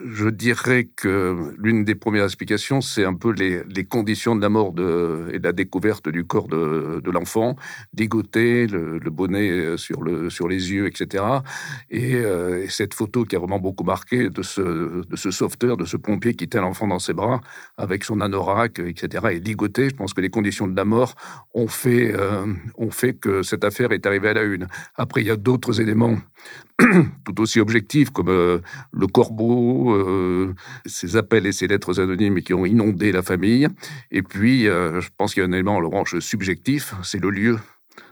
je 0.05 0.29
dirais 0.29 0.87
que 0.95 1.53
l'une 1.57 1.83
des 1.83 1.95
premières 1.95 2.23
explications, 2.23 2.79
c'est 2.79 3.03
un 3.03 3.13
peu 3.13 3.31
les, 3.31 3.63
conditions 3.85 4.35
de 4.35 4.41
la 4.41 4.49
mort 4.49 4.69
et 4.69 5.39
de 5.39 5.43
la 5.43 5.51
découverte 5.51 6.07
du 6.07 6.23
corps 6.23 6.47
de, 6.47 7.11
l'enfant, 7.11 7.55
dégoté, 7.93 8.67
le, 8.67 8.99
bonnet 9.09 9.77
sur, 9.77 10.01
le, 10.01 10.29
sur 10.29 10.47
les 10.47 10.71
yeux, 10.71 10.87
etc. 10.87 11.23
Et, 11.89 12.15
euh, 12.15 12.63
et, 12.63 12.69
cette 12.69 12.93
photo 12.93 13.25
qui 13.25 13.35
a 13.35 13.39
vraiment 13.39 13.59
beaucoup 13.59 13.83
marqué 13.83 14.29
de 14.29 14.41
ce, 14.41 15.05
de 15.05 15.15
sauveteur, 15.15 15.77
de 15.77 15.85
ce 15.85 15.97
pompier 15.97 16.33
qui 16.33 16.47
tient 16.47 16.61
l'enfant 16.61 16.87
dans 16.87 16.99
ses 16.99 17.13
bras 17.13 17.41
avec 17.77 18.03
son 18.03 18.21
anorak, 18.21 18.79
etc. 18.79 19.27
et 19.31 19.39
ligoté. 19.39 19.89
Je 19.89 19.95
pense 19.95 20.13
que 20.13 20.21
les 20.21 20.29
conditions 20.29 20.67
de 20.67 20.75
la 20.75 20.85
mort 20.85 21.15
ont 21.53 21.67
fait, 21.67 22.13
euh, 22.13 22.45
ont 22.77 22.91
fait 22.91 23.13
que 23.13 23.43
cette 23.43 23.63
affaire 23.63 23.91
est 23.91 24.05
arrivée 24.05 24.29
à 24.29 24.33
la 24.33 24.43
une. 24.43 24.67
Après, 24.95 25.21
il 25.21 25.27
y 25.27 25.31
a 25.31 25.35
d'autres 25.35 25.81
éléments 25.81 26.17
tout 27.25 27.41
aussi 27.41 27.59
objectifs 27.59 28.04
comme 28.11 28.29
euh, 28.29 28.59
le 28.91 29.07
corbeau, 29.07 29.93
euh, 29.93 30.53
ces 30.85 31.15
appels 31.15 31.45
et 31.45 31.51
ces 31.51 31.67
lettres 31.67 31.99
anonymes 31.99 32.41
qui 32.41 32.53
ont 32.53 32.65
inondé 32.65 33.11
la 33.11 33.21
famille. 33.21 33.67
Et 34.11 34.21
puis, 34.21 34.67
euh, 34.67 35.01
je 35.01 35.09
pense 35.17 35.33
qu'il 35.33 35.41
y 35.41 35.45
a 35.45 35.49
un 35.49 35.51
élément, 35.51 35.75
en 35.75 35.79
revanche, 35.79 36.17
subjectif, 36.19 36.93
c'est 37.03 37.21
le 37.21 37.29
lieu 37.29 37.57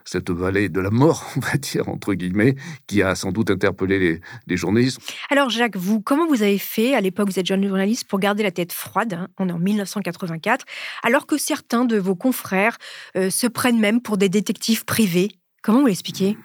cette 0.05 0.31
vallée 0.31 0.67
de 0.67 0.81
la 0.81 0.89
mort, 0.89 1.25
on 1.37 1.39
va 1.39 1.57
dire, 1.57 1.87
entre 1.87 2.13
guillemets, 2.13 2.55
qui 2.87 3.01
a 3.01 3.15
sans 3.15 3.31
doute 3.31 3.49
interpellé 3.49 4.19
les, 4.47 4.57
journalistes. 4.57 4.99
Alors 5.29 5.49
Jacques, 5.49 5.77
vous, 5.77 6.01
comment 6.01 6.27
vous 6.27 6.43
avez 6.43 6.57
fait, 6.57 6.93
à 6.93 6.99
l'époque 6.99 7.29
vous 7.29 7.39
êtes 7.39 7.45
jeune 7.45 7.65
journaliste, 7.65 8.05
pour 8.09 8.19
garder 8.19 8.43
la 8.43 8.51
tête 8.51 8.73
froide, 8.73 9.13
hein, 9.13 9.27
on 9.39 9.47
est 9.47 9.53
en 9.53 9.59
1984, 9.59 10.65
alors 11.03 11.25
que 11.25 11.37
certains 11.37 11.85
de 11.85 11.97
vos 11.97 12.15
confrères 12.15 12.77
se 13.15 13.47
prennent 13.47 13.79
même 13.79 14.01
pour 14.01 14.17
des 14.17 14.27
détectives 14.27 14.83
privés? 14.83 15.31
Comment 15.61 15.79
vous 15.79 15.87
l'expliquez? 15.87 16.37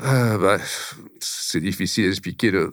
Euh, 0.00 0.38
bah, 0.38 0.58
c'est 1.20 1.60
difficile 1.60 2.06
d'expliquer 2.06 2.50
le, 2.50 2.72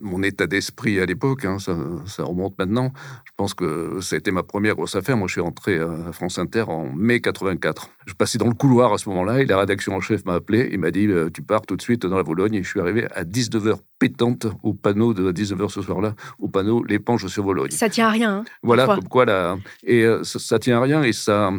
mon 0.00 0.22
état 0.22 0.46
d'esprit 0.46 1.00
à 1.00 1.06
l'époque, 1.06 1.44
hein, 1.44 1.58
ça, 1.58 1.76
ça, 2.06 2.24
remonte 2.24 2.56
maintenant. 2.58 2.92
Je 3.24 3.32
pense 3.36 3.54
que 3.54 4.00
ça 4.00 4.14
a 4.14 4.18
été 4.18 4.30
ma 4.30 4.42
première 4.42 4.76
grosse 4.76 4.94
affaire. 4.94 5.16
Moi, 5.16 5.26
je 5.26 5.32
suis 5.32 5.40
rentré 5.40 5.78
à 5.78 6.12
France 6.12 6.38
Inter 6.38 6.64
en 6.68 6.92
mai 6.94 7.20
84. 7.20 7.90
Je 8.06 8.14
passais 8.14 8.38
dans 8.38 8.46
le 8.46 8.54
couloir 8.54 8.92
à 8.92 8.98
ce 8.98 9.08
moment-là 9.08 9.40
et 9.40 9.46
la 9.46 9.58
rédaction 9.58 9.94
en 9.94 10.00
chef 10.00 10.24
m'a 10.24 10.34
appelé. 10.34 10.68
Il 10.72 10.78
m'a 10.78 10.90
dit 10.90 11.06
euh, 11.06 11.30
Tu 11.30 11.42
pars 11.42 11.62
tout 11.62 11.76
de 11.76 11.82
suite 11.82 12.06
dans 12.06 12.16
la 12.16 12.22
Vologne. 12.22 12.54
Et 12.54 12.62
je 12.62 12.68
suis 12.68 12.80
arrivé 12.80 13.06
à 13.12 13.24
19h 13.24 13.78
pétante 13.98 14.46
au 14.62 14.72
panneau 14.72 15.12
de 15.12 15.30
19h 15.30 15.68
ce 15.68 15.82
soir-là, 15.82 16.14
au 16.38 16.48
panneau 16.48 16.82
L'épanche 16.82 17.26
sur 17.26 17.44
Vologne. 17.44 17.70
Ça 17.70 17.88
tient 17.88 18.06
à 18.06 18.10
rien. 18.10 18.38
Hein, 18.38 18.44
voilà, 18.62 18.86
comme 18.86 19.08
quoi 19.08 19.26
là. 19.26 19.58
Et 19.84 20.04
euh, 20.04 20.24
ça, 20.24 20.58
tient 20.58 20.78
à 20.78 20.80
rien 20.80 21.02
et 21.02 21.12
ça, 21.12 21.52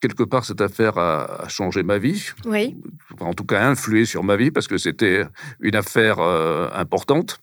quelque 0.00 0.22
part, 0.22 0.44
cette 0.44 0.62
affaire 0.62 0.96
a, 0.96 1.46
changé 1.48 1.82
ma 1.82 1.98
vie. 1.98 2.30
Oui. 2.46 2.76
En 3.20 3.34
tout 3.34 3.44
cas, 3.44 3.68
influé 3.68 4.05
sur 4.06 4.24
ma 4.24 4.36
vie 4.36 4.50
parce 4.50 4.68
que 4.68 4.78
c'était 4.78 5.24
une 5.60 5.76
affaire 5.76 6.18
euh, 6.20 6.68
importante. 6.72 7.40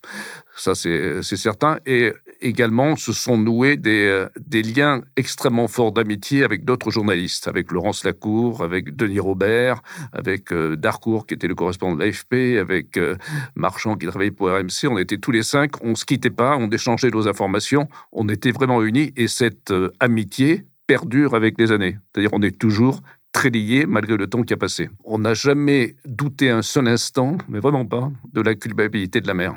Ça, 0.56 0.74
c'est 0.74 1.22
certain. 1.22 1.78
Et 1.84 2.12
également, 2.40 2.96
se 2.96 3.12
sont 3.12 3.36
noués 3.36 3.76
des, 3.76 4.06
euh, 4.06 4.28
des 4.38 4.62
liens 4.62 5.02
extrêmement 5.16 5.66
forts 5.66 5.92
d'amitié 5.92 6.44
avec 6.44 6.64
d'autres 6.64 6.90
journalistes, 6.90 7.48
avec 7.48 7.72
Laurence 7.72 8.04
Lacour, 8.04 8.62
avec 8.62 8.94
Denis 8.94 9.18
Robert, 9.18 9.82
avec 10.12 10.52
euh, 10.52 10.76
Darcourt, 10.76 11.26
qui 11.26 11.34
était 11.34 11.48
le 11.48 11.54
correspondant 11.54 11.96
de 11.96 12.04
l'AFP, 12.04 12.58
avec 12.60 12.96
euh, 12.96 13.16
Marchand, 13.56 13.96
qui 13.96 14.06
travaillait 14.06 14.30
pour 14.30 14.48
RMC. 14.48 14.88
On 14.88 14.98
était 14.98 15.18
tous 15.18 15.32
les 15.32 15.42
cinq, 15.42 15.82
on 15.82 15.94
se 15.94 16.04
quittait 16.04 16.30
pas, 16.30 16.56
on 16.56 16.68
échangeait 16.70 17.10
nos 17.10 17.26
informations, 17.26 17.88
on 18.12 18.28
était 18.28 18.52
vraiment 18.52 18.82
unis. 18.82 19.12
Et 19.16 19.28
cette 19.28 19.72
amitié 19.98 20.66
perdure 20.86 21.34
avec 21.34 21.58
les 21.58 21.72
années. 21.72 21.96
C'est-à-dire, 22.12 22.30
on 22.32 22.42
est 22.42 22.56
toujours 22.56 23.00
très 23.34 23.50
liés 23.50 23.84
malgré 23.84 24.16
le 24.16 24.26
temps 24.26 24.42
qui 24.42 24.54
a 24.54 24.56
passé. 24.56 24.88
On 25.04 25.18
n'a 25.18 25.34
jamais 25.34 25.96
douté 26.06 26.48
un 26.48 26.62
seul 26.62 26.88
instant, 26.88 27.36
mais 27.48 27.60
vraiment 27.60 27.84
pas, 27.84 28.10
de 28.32 28.40
la 28.40 28.54
culpabilité 28.54 29.20
de 29.20 29.26
la 29.26 29.34
mère. 29.34 29.54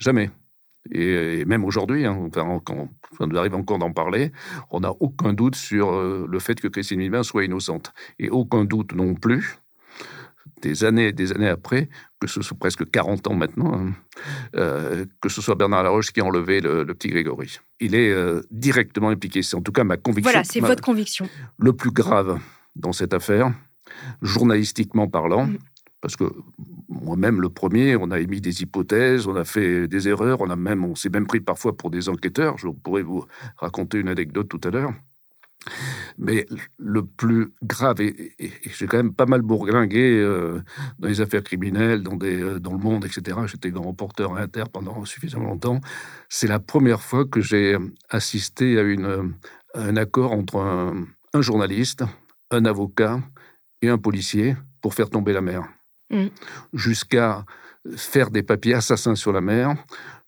Jamais. 0.00 0.30
Et, 0.90 1.44
même 1.44 1.64
aujourd'hui, 1.64 2.06
hein, 2.06 2.16
enfin, 2.26 2.60
quand 2.64 2.88
on 3.20 3.26
nous 3.26 3.38
arrive 3.38 3.54
encore 3.54 3.78
d'en 3.78 3.92
parler, 3.92 4.32
on 4.70 4.80
n'a 4.80 4.92
aucun 5.00 5.32
doute 5.32 5.56
sur 5.56 5.92
euh, 5.92 6.26
le 6.28 6.38
fait 6.38 6.60
que 6.60 6.68
Christine 6.68 7.00
Vivin 7.00 7.22
soit 7.22 7.44
innocente. 7.44 7.92
Et 8.18 8.30
aucun 8.30 8.64
doute 8.64 8.94
non 8.94 9.14
plus, 9.14 9.58
des 10.62 10.84
années 10.84 11.08
et 11.08 11.12
des 11.12 11.32
années 11.32 11.48
après, 11.48 11.88
que 12.20 12.26
ce 12.26 12.40
soit 12.40 12.56
presque 12.56 12.88
40 12.90 13.26
ans 13.26 13.34
maintenant, 13.34 13.74
hein, 13.74 13.92
euh, 14.54 15.04
que 15.20 15.28
ce 15.28 15.42
soit 15.42 15.54
Bernard 15.54 15.82
Laroche 15.82 16.12
qui 16.12 16.20
a 16.20 16.24
enlevé 16.24 16.60
le, 16.60 16.86
petit 16.94 17.08
Grégory. 17.08 17.58
Il 17.80 17.94
est 17.94 18.10
euh, 18.10 18.42
directement 18.50 19.10
impliqué. 19.10 19.42
C'est 19.42 19.56
en 19.56 19.62
tout 19.62 19.72
cas 19.72 19.84
ma 19.84 19.96
conviction. 19.96 20.30
Voilà, 20.30 20.44
c'est 20.44 20.60
votre 20.60 20.82
conviction. 20.82 21.28
Le 21.58 21.72
plus 21.72 21.90
grave 21.90 22.38
dans 22.76 22.92
cette 22.92 23.14
affaire, 23.14 23.52
journalistiquement 24.22 25.08
parlant, 25.08 25.46
mm. 25.46 25.58
parce 26.00 26.16
que 26.16 26.24
moi-même 26.88 27.40
le 27.40 27.48
premier, 27.48 27.96
on 27.96 28.10
a 28.10 28.20
émis 28.20 28.40
des 28.40 28.62
hypothèses, 28.62 29.26
on 29.26 29.36
a 29.36 29.44
fait 29.44 29.88
des 29.88 30.08
erreurs, 30.08 30.40
on 30.40 30.50
a 30.50 30.56
même, 30.56 30.84
on 30.84 30.94
s'est 30.94 31.08
même 31.08 31.26
pris 31.26 31.40
parfois 31.40 31.76
pour 31.76 31.90
des 31.90 32.08
enquêteurs. 32.08 32.58
Je 32.58 32.68
pourrais 32.68 33.02
vous 33.02 33.24
raconter 33.56 33.98
une 33.98 34.08
anecdote 34.08 34.48
tout 34.48 34.60
à 34.64 34.70
l'heure. 34.70 34.92
Mais 36.16 36.46
le 36.78 37.04
plus 37.04 37.52
grave, 37.62 38.00
et, 38.00 38.34
j'ai 38.38 38.86
quand 38.86 38.98
même 38.98 39.12
pas 39.12 39.26
mal 39.26 39.42
bourglingué 39.42 40.20
euh, 40.20 40.60
dans 40.98 41.08
les 41.08 41.20
affaires 41.20 41.42
criminelles, 41.42 42.02
dans, 42.02 42.16
des, 42.16 42.40
euh, 42.40 42.60
dans 42.60 42.72
le 42.72 42.78
monde, 42.78 43.04
etc. 43.04 43.38
J'étais 43.46 43.70
grand 43.70 43.88
reporter 43.88 44.32
à 44.32 44.42
Inter 44.42 44.64
pendant 44.72 45.04
suffisamment 45.04 45.46
longtemps. 45.46 45.80
C'est 46.28 46.46
la 46.46 46.60
première 46.60 47.02
fois 47.02 47.24
que 47.24 47.40
j'ai 47.40 47.76
assisté 48.08 48.78
à, 48.78 48.82
une, 48.82 49.34
un 49.74 49.96
accord 49.96 50.32
entre 50.32 50.56
un, 50.58 51.06
un 51.34 51.42
journaliste, 51.42 52.04
un 52.50 52.64
avocat 52.64 53.20
et 53.82 53.88
un 53.88 53.98
policier 53.98 54.56
pour 54.80 54.94
faire 54.94 55.10
tomber 55.10 55.32
la 55.32 55.40
mer. 55.40 55.68
Mm. 56.10 56.26
jusqu'à 56.72 57.44
faire 57.96 58.30
des 58.30 58.42
papiers 58.42 58.74
assassins 58.74 59.14
sur 59.14 59.32
la 59.32 59.40
mer, 59.40 59.74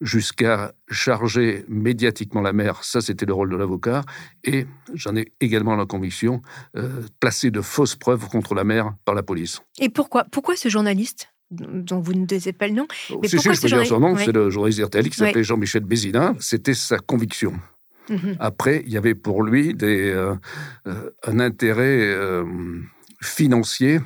jusqu'à 0.01 0.73
charger 0.91 1.65
médiatiquement 1.69 2.41
la 2.41 2.53
mer, 2.53 2.83
ça 2.85 3.01
c'était 3.01 3.27
le 3.27 3.33
rôle 3.33 3.51
de 3.51 3.57
l'avocat, 3.57 4.03
et 4.45 4.67
j'en 4.95 5.17
ai 5.17 5.33
également 5.41 5.77
la 5.77 5.87
conviction, 5.87 6.43
euh, 6.77 7.03
placer 7.21 7.51
de 7.51 7.61
fausses 7.61 7.97
preuves 7.97 8.29
contre 8.29 8.55
la 8.55 8.65
mer 8.65 8.95
par 9.05 9.15
la 9.15 9.23
police. 9.23 9.61
Et 9.79 9.89
pourquoi, 9.89 10.25
pourquoi 10.25 10.57
ce 10.57 10.69
journaliste 10.69 11.33
dont 11.51 12.01
vous 12.01 12.13
ne 12.13 12.27
disiez 12.27 12.53
pas 12.53 12.69
le 12.69 12.75
nom 12.75 12.87
oh, 13.11 13.21
mais 13.23 13.29
pourquoi 13.29 13.55
je 13.55 13.61
peux 13.63 13.69
dire 13.69 13.87
son 13.87 14.01
nom, 14.01 14.17
c'est 14.17 14.33
le 14.33 14.51
journaliste 14.51 14.85
RTL 14.85 15.09
qui 15.09 15.17
s'appelait 15.17 15.45
Jean-Michel 15.45 15.83
Bézina, 15.85 16.35
c'était 16.41 16.75
sa 16.75 16.99
conviction. 16.99 17.55
Mhm. 18.09 18.37
Après, 18.39 18.83
il 18.87 18.93
y 18.93 18.97
avait 18.97 19.15
pour 19.15 19.43
lui 19.43 19.77
euh, 19.83 20.35
euh, 20.87 21.11
un 21.27 21.41
intérêt 21.41 22.15
financier 23.23 24.01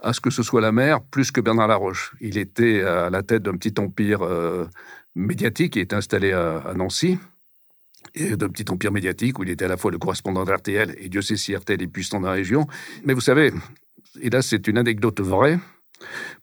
à 0.00 0.12
ce 0.12 0.20
que 0.20 0.30
ce 0.30 0.42
soit 0.42 0.60
la 0.60 0.72
mer 0.72 1.02
plus 1.02 1.30
que 1.30 1.40
Bernard 1.40 1.68
Laroche. 1.68 2.14
Il 2.20 2.38
était 2.38 2.82
à 2.82 3.10
la 3.10 3.22
tête 3.22 3.42
d'un 3.42 3.56
petit 3.56 3.74
empire 3.78 4.22
euh, 4.22 4.66
médiatique 5.14 5.74
qui 5.74 5.80
est 5.80 5.92
installé 5.92 6.32
à, 6.32 6.72
Nancy 6.76 7.18
et 8.14 8.36
d'un 8.36 8.48
petit 8.48 8.70
empire 8.70 8.92
médiatique 8.92 9.38
où 9.38 9.42
il 9.42 9.50
était 9.50 9.64
à 9.64 9.68
la 9.68 9.76
fois 9.76 9.90
le 9.90 9.98
correspondant 9.98 10.44
d'RTL 10.44 10.94
et 10.98 11.08
Dieu 11.08 11.22
sait 11.22 11.36
si 11.36 11.56
RTL 11.56 11.82
est 11.82 11.86
puissant 11.88 12.20
dans 12.20 12.28
la 12.28 12.34
région. 12.34 12.66
Mais 13.04 13.14
vous 13.14 13.20
savez, 13.20 13.52
et 14.20 14.30
là 14.30 14.42
c'est 14.42 14.68
une 14.68 14.78
anecdote 14.78 15.20
vraie, 15.20 15.58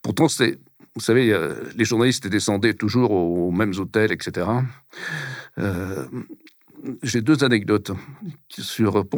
pourtant 0.01 0.27
vous 0.93 1.01
savez, 1.01 1.34
les 1.75 1.86
journalistes 1.86 2.27
descendaient 2.27 2.74
toujours 2.74 3.12
aux, 3.12 3.51
mêmes 3.51 3.74
hôtels, 3.77 4.12
etc 4.12 4.48
j'ai 7.04 7.22
deux 7.22 7.44
anecdotes 7.44 7.92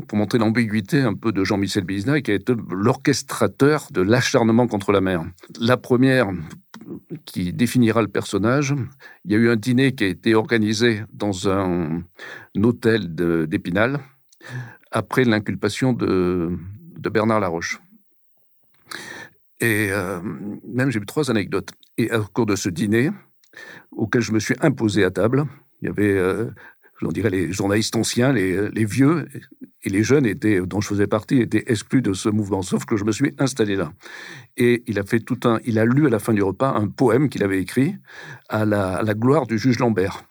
pour, 0.08 0.18
montrer 0.18 0.38
l'ambiguïté 0.38 1.02
un 1.02 1.14
peu 1.14 1.32
de 1.32 1.44
Jean-Michel 1.44 1.84
Bizna, 1.84 2.22
qui 2.22 2.32
a 2.32 2.36
été 2.36 2.54
l'orchestrateur 2.70 3.88
de 3.92 4.02
l'acharnement 4.02 4.68
contre 4.68 4.92
la 4.92 5.02
mer. 5.02 5.24
La 5.60 5.78
première, 5.78 6.30
qui 7.26 7.54
définira 7.54 8.02
le 8.02 8.08
personnage, 8.08 8.74
il 9.26 9.32
y 9.32 9.36
a 9.36 9.38
eu 9.38 9.50
un 9.50 9.56
dîner 9.56 9.94
qui 9.94 10.04
a 10.04 10.08
été 10.08 10.36
organisé 10.36 11.04
dans 11.14 11.50
un, 11.50 12.04
hôtel 12.62 13.14
d'Épinal 13.48 14.00
après 14.92 15.24
l'inculpation 15.24 15.94
de, 15.94 16.58
Bernard 16.98 17.40
Laroche. 17.40 17.80
Et 19.60 19.90
euh, 19.92 20.20
même 20.68 20.90
j'ai 20.90 21.00
eu 21.00 21.06
trois 21.06 21.30
anecdotes. 21.30 21.72
Et 21.98 22.12
au 22.12 22.24
cours 22.24 22.46
de 22.46 22.56
ce 22.56 22.70
dîner, 22.70 23.12
auquel 23.92 24.22
je 24.22 24.32
me 24.32 24.40
suis 24.40 24.56
imposé 24.62 25.04
à 25.04 25.12
table, 25.12 25.46
il 25.82 25.88
y 25.88 25.90
avait 25.90 26.18
euh, 26.18 26.50
on 27.06 27.12
dirais 27.12 27.30
les 27.30 27.52
journalistes 27.52 27.96
anciens, 27.96 28.32
les, 28.34 28.86
vieux 28.86 29.28
et 29.84 29.90
les 29.90 30.04
jeunes 30.04 30.26
étaient, 30.26 30.62
dont 30.62 30.82
je 30.82 30.88
faisais 30.88 31.08
partie, 31.08 31.40
étaient 31.40 31.64
exclus 31.68 32.02
de 32.02 32.14
ce 32.14 32.30
mouvement. 32.30 32.62
Sauf 32.62 32.86
que 32.86 32.98
je 32.98 33.04
me 33.04 33.12
suis 33.12 33.34
installé 33.40 33.76
là. 33.76 33.92
Et 34.58 34.84
il 34.88 35.00
a 35.00 35.04
fait 35.04 35.20
tout 35.20 35.40
un, 35.46 35.60
il 35.66 35.80
a 35.80 35.86
lu 35.86 36.08
à 36.08 36.10
la 36.10 36.20
fin 36.20 36.34
du 36.34 36.44
repas 36.44 36.74
un 36.74 36.88
poème 36.88 37.30
qu'il 37.30 37.44
avait 37.44 37.60
écrit 37.60 37.96
à 38.50 38.66
la, 38.66 39.02
gloire 39.14 39.48
du 39.48 39.58
juge 39.58 39.80
Lambert. 39.80 40.24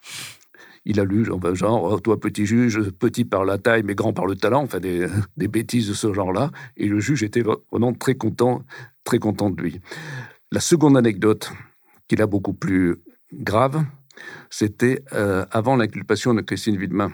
Il 0.84 0.98
a 0.98 1.04
lu, 1.04 1.24
genre, 1.52 1.84
oh, 1.84 2.00
toi 2.00 2.18
petit 2.18 2.44
juge, 2.44 2.90
petit 2.98 3.24
par 3.24 3.44
la 3.44 3.56
taille, 3.56 3.84
mais 3.84 3.94
grand 3.94 4.12
par 4.12 4.26
le 4.26 4.34
talent, 4.34 4.62
enfin 4.62 4.80
des, 4.80 5.06
des 5.36 5.48
bêtises 5.48 5.88
de 5.88 5.94
ce 5.94 6.12
genre-là. 6.12 6.50
Et 6.76 6.88
le 6.88 6.98
juge 6.98 7.22
était 7.22 7.42
vraiment 7.70 7.92
très 7.92 8.16
content, 8.16 8.64
très 9.04 9.18
content 9.18 9.50
de 9.50 9.62
lui. 9.62 9.80
La 10.50 10.60
seconde 10.60 10.96
anecdote, 10.96 11.52
qui 12.08 12.16
est 12.16 12.26
beaucoup 12.26 12.52
plus 12.52 12.96
grave, 13.32 13.84
c'était 14.50 15.02
euh, 15.12 15.44
avant 15.50 15.76
l'inculpation 15.76 16.34
de 16.34 16.40
Christine 16.40 16.76
Villemain. 16.76 17.12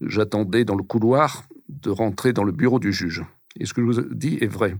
J'attendais 0.00 0.64
dans 0.64 0.76
le 0.76 0.82
couloir 0.82 1.44
de 1.68 1.90
rentrer 1.90 2.32
dans 2.32 2.44
le 2.44 2.52
bureau 2.52 2.78
du 2.78 2.92
juge. 2.92 3.24
Et 3.58 3.66
ce 3.66 3.74
que 3.74 3.82
je 3.82 3.86
vous 3.86 4.14
dis 4.14 4.38
est 4.40 4.46
vrai. 4.46 4.74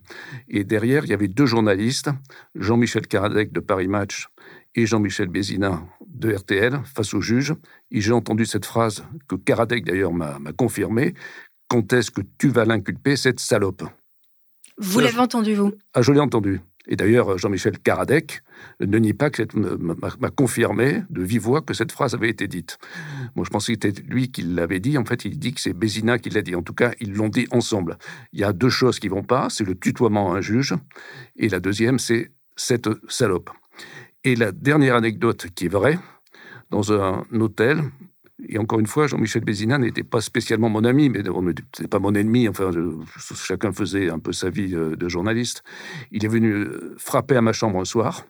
Et 0.48 0.64
derrière, 0.64 1.04
il 1.04 1.10
y 1.10 1.14
avait 1.14 1.28
deux 1.28 1.46
journalistes, 1.46 2.10
Jean-Michel 2.54 3.06
Karadec 3.06 3.52
de 3.52 3.60
Paris 3.60 3.88
Match 3.88 4.28
et 4.74 4.86
Jean-Michel 4.86 5.28
Bézina 5.28 5.82
de 6.06 6.32
RTL, 6.32 6.80
face 6.84 7.12
au 7.12 7.20
juge. 7.20 7.54
Et 7.90 8.00
j'ai 8.00 8.12
entendu 8.12 8.46
cette 8.46 8.64
phrase 8.64 9.04
que 9.28 9.36
Karadec 9.36 9.84
d'ailleurs 9.84 10.12
m'a 10.12 10.38
confirmée. 10.56 11.14
Quand 11.68 11.92
est-ce 11.92 12.10
que 12.10 12.22
tu 12.38 12.48
vas 12.48 12.64
l'inculper, 12.64 13.16
cette 13.16 13.40
salope? 13.40 13.84
Vous 14.78 15.00
l'avez 15.00 15.18
entendu, 15.18 15.54
vous? 15.54 15.72
Ah, 15.94 16.02
je 16.02 16.12
l'ai 16.12 16.20
entendu. 16.20 16.60
Et 16.88 16.96
d'ailleurs, 16.96 17.38
Jean-Michel 17.38 17.78
Karadec 17.78 18.42
ne 18.80 18.98
nie 18.98 19.12
pas 19.12 19.30
que 19.30 19.42
m'a 19.56 20.30
confirmé 20.30 21.02
de 21.10 21.22
vive 21.22 21.42
voix 21.42 21.62
que 21.62 21.74
cette 21.74 21.92
phrase 21.92 22.14
avait 22.14 22.28
été 22.28 22.48
dite. 22.48 22.78
Moi, 23.36 23.44
je 23.44 23.50
pensais 23.50 23.76
que 23.76 23.88
c'était 23.88 24.02
lui 24.02 24.30
qui 24.30 24.42
l'avait 24.42 24.80
dit. 24.80 24.98
En 24.98 25.04
fait, 25.04 25.24
il 25.24 25.38
dit 25.38 25.52
que 25.52 25.60
c'est 25.60 25.74
Bézina 25.74 26.18
qui 26.18 26.30
l'a 26.30 26.42
dit. 26.42 26.54
En 26.56 26.62
tout 26.62 26.74
cas, 26.74 26.92
ils 27.00 27.12
l'ont 27.12 27.28
dit 27.28 27.46
ensemble. 27.52 27.98
Il 28.32 28.40
y 28.40 28.44
a 28.44 28.52
deux 28.52 28.68
choses 28.68 28.98
qui 28.98 29.08
vont 29.08 29.22
pas. 29.22 29.48
C'est 29.48 29.64
le 29.64 29.76
tutoiement 29.76 30.32
à 30.32 30.38
un 30.38 30.40
juge. 30.40 30.74
Et 31.36 31.48
la 31.48 31.60
deuxième, 31.60 31.98
c'est 31.98 32.32
cette 32.56 32.88
salope. 33.08 33.50
Et 34.24 34.36
la 34.36 34.52
dernière 34.52 34.96
anecdote 34.96 35.46
qui 35.54 35.66
est 35.66 35.72
vraie, 35.72 35.98
dans 36.70 36.92
un 36.92 37.24
hôtel, 37.32 37.82
et 38.48 38.58
encore 38.58 38.80
une 38.80 38.86
fois, 38.86 39.06
Jean-Michel 39.06 39.44
Bézina 39.44 39.78
n'était 39.78 40.02
pas 40.02 40.20
spécialement 40.20 40.68
mon 40.68 40.84
ami, 40.84 41.08
mais 41.08 41.22
n'est 41.22 41.88
pas 41.88 41.98
mon 41.98 42.14
ennemi. 42.14 42.48
Enfin, 42.48 42.70
chacun 43.16 43.72
faisait 43.72 44.10
un 44.10 44.18
peu 44.18 44.32
sa 44.32 44.50
vie 44.50 44.74
euh, 44.74 44.96
de 44.96 45.08
journaliste. 45.08 45.62
Il 46.10 46.24
est 46.24 46.28
venu 46.28 46.52
euh, 46.52 46.94
frapper 46.98 47.36
à 47.36 47.40
ma 47.40 47.52
chambre 47.52 47.80
un 47.80 47.84
soir. 47.84 48.26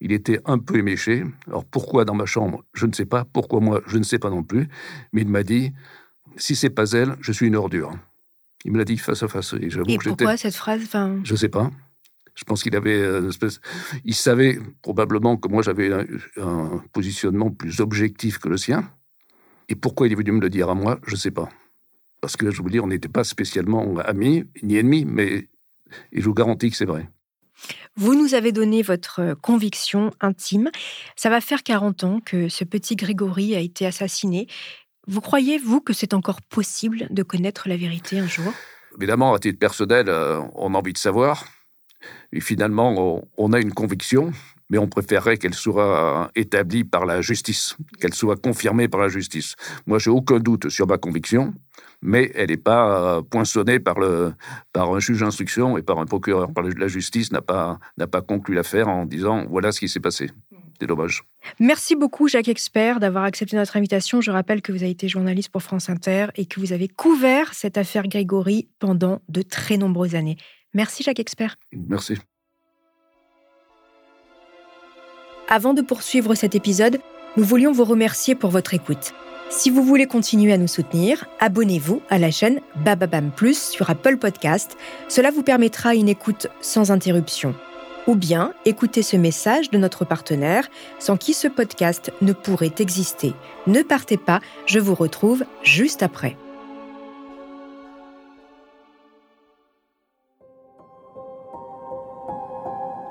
Il 0.00 0.12
était 0.12 0.40
un 0.46 0.58
peu 0.58 0.76
éméché. 0.76 1.24
Alors 1.46 1.64
pourquoi 1.64 2.04
dans 2.04 2.14
ma 2.14 2.26
chambre 2.26 2.64
Je 2.74 2.86
ne 2.86 2.92
sais 2.92 3.06
pas. 3.06 3.24
Pourquoi 3.24 3.60
moi 3.60 3.80
Je 3.86 3.98
ne 3.98 4.02
sais 4.02 4.18
pas 4.18 4.30
non 4.30 4.42
plus. 4.42 4.68
Mais 5.12 5.22
il 5.22 5.28
m'a 5.28 5.44
dit 5.44 5.72
si 6.36 6.56
c'est 6.56 6.70
pas 6.70 6.90
elle, 6.90 7.16
je 7.20 7.30
suis 7.30 7.46
une 7.46 7.56
ordure. 7.56 7.92
Il 8.64 8.72
me 8.72 8.78
l'a 8.78 8.84
dit 8.84 8.96
face 8.96 9.22
à 9.22 9.28
face. 9.28 9.54
Et, 9.54 9.68
et 9.88 9.98
pourquoi 9.98 10.36
cette 10.36 10.54
phrase 10.54 10.82
enfin... 10.84 11.20
Je 11.24 11.32
ne 11.32 11.38
sais 11.38 11.48
pas. 11.48 11.70
Je 12.34 12.44
pense 12.44 12.62
qu'il 12.62 12.74
avait 12.74 13.00
euh, 13.00 13.20
une 13.20 13.28
espèce... 13.28 13.60
Il 14.04 14.14
savait 14.14 14.58
probablement 14.82 15.36
que 15.36 15.48
moi 15.48 15.62
j'avais 15.62 15.92
un 16.36 16.82
positionnement 16.92 17.50
plus 17.50 17.80
objectif 17.80 18.38
que 18.38 18.48
le 18.48 18.56
sien. 18.56 18.88
Et 19.72 19.74
pourquoi 19.74 20.06
il 20.06 20.12
est 20.12 20.16
venu 20.16 20.32
me 20.32 20.40
le 20.40 20.50
dire 20.50 20.68
à 20.68 20.74
moi, 20.74 20.98
je 21.06 21.12
ne 21.12 21.16
sais 21.16 21.30
pas. 21.30 21.48
Parce 22.20 22.36
que, 22.36 22.50
je 22.50 22.60
vous 22.60 22.68
dis, 22.68 22.78
on 22.78 22.88
n'était 22.88 23.08
pas 23.08 23.24
spécialement 23.24 23.96
amis 24.00 24.44
ni 24.62 24.76
ennemis, 24.76 25.06
mais 25.06 25.48
Et 26.12 26.20
je 26.20 26.24
vous 26.26 26.34
garantis 26.34 26.70
que 26.70 26.76
c'est 26.76 26.84
vrai. 26.84 27.08
Vous 27.96 28.14
nous 28.14 28.34
avez 28.34 28.52
donné 28.52 28.82
votre 28.82 29.34
conviction 29.40 30.10
intime. 30.20 30.70
Ça 31.16 31.30
va 31.30 31.40
faire 31.40 31.62
40 31.62 32.04
ans 32.04 32.20
que 32.20 32.50
ce 32.50 32.64
petit 32.64 32.96
Grégory 32.96 33.54
a 33.54 33.60
été 33.60 33.86
assassiné. 33.86 34.46
Vous 35.06 35.22
croyez, 35.22 35.56
vous, 35.56 35.80
que 35.80 35.94
c'est 35.94 36.12
encore 36.12 36.42
possible 36.42 37.06
de 37.08 37.22
connaître 37.22 37.66
la 37.66 37.78
vérité 37.78 38.18
un 38.18 38.28
jour? 38.28 38.52
Évidemment, 38.98 39.32
à 39.32 39.38
titre 39.38 39.58
personnel, 39.58 40.10
euh, 40.10 40.38
on 40.54 40.74
a 40.74 40.78
envie 40.78 40.92
de 40.92 40.98
savoir. 40.98 41.46
Et 42.30 42.40
finalement, 42.40 43.26
on 43.38 43.52
a 43.54 43.60
une 43.60 43.72
conviction, 43.72 44.32
mais 44.72 44.78
on 44.78 44.88
préférerait 44.88 45.36
qu'elle 45.36 45.54
soit 45.54 46.30
établie 46.34 46.82
par 46.82 47.04
la 47.04 47.20
justice, 47.20 47.76
qu'elle 48.00 48.14
soit 48.14 48.40
confirmée 48.40 48.88
par 48.88 49.02
la 49.02 49.08
justice. 49.08 49.54
Moi, 49.86 49.98
j'ai 49.98 50.08
aucun 50.08 50.40
doute 50.40 50.70
sur 50.70 50.86
ma 50.86 50.96
conviction, 50.96 51.52
mais 52.00 52.32
elle 52.34 52.48
n'est 52.48 52.56
pas 52.56 53.18
euh, 53.18 53.22
poinçonnée 53.22 53.80
par, 53.80 54.00
le, 54.00 54.32
par 54.72 54.90
un 54.90 54.98
juge 54.98 55.20
d'instruction 55.20 55.76
et 55.76 55.82
par 55.82 55.98
un 55.98 56.06
procureur. 56.06 56.48
la 56.56 56.88
justice 56.88 57.32
n'a 57.32 57.42
pas, 57.42 57.78
n'a 57.98 58.06
pas 58.06 58.22
conclu 58.22 58.54
l'affaire 58.54 58.88
en 58.88 59.04
disant 59.04 59.44
voilà 59.50 59.72
ce 59.72 59.80
qui 59.80 59.90
s'est 59.90 60.00
passé. 60.00 60.30
C'est 60.80 60.86
dommage. 60.86 61.22
Merci 61.60 61.94
beaucoup, 61.94 62.26
Jacques 62.26 62.48
Expert, 62.48 62.98
d'avoir 62.98 63.24
accepté 63.24 63.56
notre 63.56 63.76
invitation. 63.76 64.22
Je 64.22 64.30
rappelle 64.30 64.62
que 64.62 64.72
vous 64.72 64.82
avez 64.82 64.92
été 64.92 65.06
journaliste 65.06 65.50
pour 65.50 65.62
France 65.62 65.90
Inter 65.90 66.28
et 66.34 66.46
que 66.46 66.58
vous 66.58 66.72
avez 66.72 66.88
couvert 66.88 67.52
cette 67.52 67.76
affaire 67.76 68.08
Grégory 68.08 68.68
pendant 68.78 69.20
de 69.28 69.42
très 69.42 69.76
nombreuses 69.76 70.14
années. 70.14 70.38
Merci, 70.72 71.02
Jacques 71.02 71.20
Expert. 71.20 71.56
Merci. 71.72 72.16
Avant 75.54 75.74
de 75.74 75.82
poursuivre 75.82 76.34
cet 76.34 76.54
épisode, 76.54 76.98
nous 77.36 77.44
voulions 77.44 77.72
vous 77.72 77.84
remercier 77.84 78.34
pour 78.34 78.48
votre 78.48 78.72
écoute. 78.72 79.12
Si 79.50 79.68
vous 79.68 79.82
voulez 79.82 80.06
continuer 80.06 80.50
à 80.50 80.56
nous 80.56 80.66
soutenir, 80.66 81.26
abonnez-vous 81.40 82.00
à 82.08 82.18
la 82.18 82.30
chaîne 82.30 82.60
Bababam 82.76 83.30
Plus 83.30 83.62
sur 83.62 83.90
Apple 83.90 84.16
Podcast. 84.16 84.78
Cela 85.08 85.30
vous 85.30 85.42
permettra 85.42 85.94
une 85.94 86.08
écoute 86.08 86.46
sans 86.62 86.90
interruption. 86.90 87.54
Ou 88.06 88.14
bien 88.14 88.54
écoutez 88.64 89.02
ce 89.02 89.18
message 89.18 89.68
de 89.68 89.76
notre 89.76 90.06
partenaire 90.06 90.70
sans 90.98 91.18
qui 91.18 91.34
ce 91.34 91.48
podcast 91.48 92.12
ne 92.22 92.32
pourrait 92.32 92.72
exister. 92.78 93.34
Ne 93.66 93.82
partez 93.82 94.16
pas, 94.16 94.40
je 94.64 94.78
vous 94.78 94.94
retrouve 94.94 95.44
juste 95.62 96.02
après. 96.02 96.34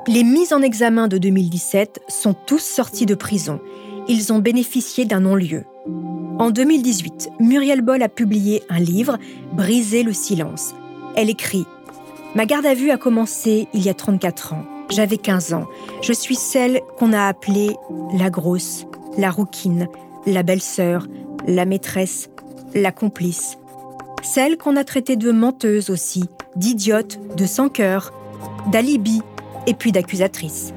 Les 0.08 0.24
mises 0.24 0.52
en 0.52 0.64
examen 0.64 1.08
de 1.08 1.20
2017 1.20 2.02
sont 2.08 2.34
tous 2.34 2.58
sortis 2.58 3.06
de 3.06 3.14
prison. 3.14 3.60
Ils 4.08 4.34
ont 4.34 4.40
bénéficié 4.40 5.06
d'un 5.06 5.20
non-lieu. 5.20 5.64
En 6.40 6.50
2018, 6.50 7.30
Muriel 7.40 7.82
Boll 7.82 8.02
a 8.02 8.10
publié 8.10 8.64
un 8.70 8.80
livre, 8.80 9.20
Briser 9.54 10.02
le 10.02 10.12
silence. 10.12 10.74
Elle 11.16 11.30
écrit 11.30 11.66
Ma 12.34 12.48
garde 12.48 12.66
à 12.66 12.74
vue 12.74 12.90
a 12.90 12.98
commencé 12.98 13.68
il 13.74 13.84
y 13.84 13.90
a 13.90 13.94
34 13.94 14.54
ans. 14.54 14.64
J'avais 14.90 15.18
15 15.18 15.54
ans. 15.54 15.68
Je 16.02 16.14
suis 16.14 16.36
celle 16.36 16.82
qu'on 16.98 17.14
a 17.14 17.28
appelée 17.28 17.76
la 18.18 18.32
grosse, 18.32 18.88
la 19.20 19.30
rouquine, 19.30 19.88
la 20.26 20.42
belle-sœur, 20.42 21.06
la 21.48 21.66
maîtresse, 21.66 22.32
la 22.74 22.92
complice. 22.92 23.58
Celle 24.24 24.58
qu'on 24.58 24.78
a 24.78 24.84
traitée 24.84 25.16
de 25.16 25.32
menteuse 25.32 25.92
aussi, 25.92 26.24
d'idiote, 26.56 27.20
de 27.38 27.46
sans-cœur, 27.46 28.12
d'alibi, 28.72 29.22
et 29.68 29.74
puis 29.74 29.92
d'accusatrice. 29.92 30.74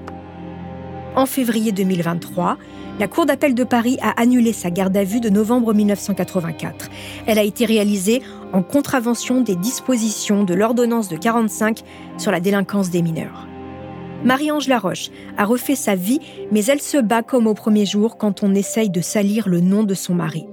En 1.16 1.26
février 1.26 1.72
2023, 1.72 2.58
la 2.98 3.08
Cour 3.08 3.26
d'appel 3.26 3.54
de 3.54 3.64
Paris 3.64 3.98
a 4.02 4.20
annulé 4.20 4.52
sa 4.52 4.70
garde 4.70 4.96
à 4.96 5.04
vue 5.04 5.20
de 5.20 5.28
novembre 5.28 5.74
1984. 5.74 6.90
Elle 7.26 7.38
a 7.38 7.42
été 7.42 7.64
réalisée 7.64 8.22
en 8.52 8.62
contravention 8.62 9.40
des 9.40 9.56
dispositions 9.56 10.44
de 10.44 10.54
l'ordonnance 10.54 11.08
de 11.08 11.16
45 11.16 11.82
sur 12.18 12.30
la 12.30 12.40
délinquance 12.40 12.90
des 12.90 13.02
mineurs. 13.02 13.48
Marie-Ange 14.24 14.68
Laroche 14.68 15.10
a 15.36 15.44
refait 15.44 15.74
sa 15.74 15.96
vie, 15.96 16.20
mais 16.50 16.64
elle 16.64 16.80
se 16.80 16.96
bat 16.96 17.22
comme 17.22 17.46
au 17.46 17.54
premier 17.54 17.84
jour 17.84 18.16
quand 18.16 18.42
on 18.42 18.54
essaye 18.54 18.90
de 18.90 19.00
salir 19.00 19.48
le 19.48 19.60
nom 19.60 19.82
de 19.82 19.94
son 19.94 20.14
mari. 20.14 20.46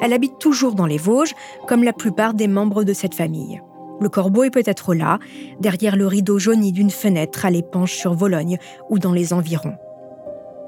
Elle 0.00 0.12
habite 0.12 0.38
toujours 0.38 0.74
dans 0.74 0.86
les 0.86 0.98
Vosges, 0.98 1.34
comme 1.66 1.82
la 1.82 1.92
plupart 1.92 2.34
des 2.34 2.48
membres 2.48 2.84
de 2.84 2.92
cette 2.92 3.14
famille. 3.14 3.60
Le 4.00 4.08
corbeau 4.08 4.44
est 4.44 4.50
peut-être 4.50 4.94
là, 4.94 5.18
derrière 5.60 5.96
le 5.96 6.06
rideau 6.06 6.38
jauni 6.38 6.72
d'une 6.72 6.90
fenêtre 6.90 7.44
à 7.44 7.50
l'épanche 7.50 7.92
sur 7.92 8.14
Vologne 8.14 8.58
ou 8.88 8.98
dans 8.98 9.12
les 9.12 9.32
environs. 9.32 9.76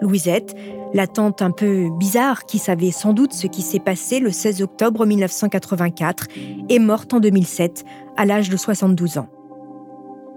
Louisette, 0.03 0.55
la 0.93 1.07
tante 1.07 1.43
un 1.43 1.53
peu 1.53 1.89
bizarre 1.97 2.45
qui 2.45 2.59
savait 2.59 2.91
sans 2.91 3.13
doute 3.13 3.33
ce 3.33 3.47
qui 3.47 3.63
s'est 3.63 3.79
passé 3.79 4.19
le 4.19 4.31
16 4.31 4.61
octobre 4.61 5.07
1984, 5.07 6.27
est 6.69 6.79
morte 6.79 7.15
en 7.15 7.21
2007 7.21 7.85
à 8.17 8.27
l'âge 8.27 8.51
de 8.51 8.57
72 8.57 9.19
ans. 9.19 9.29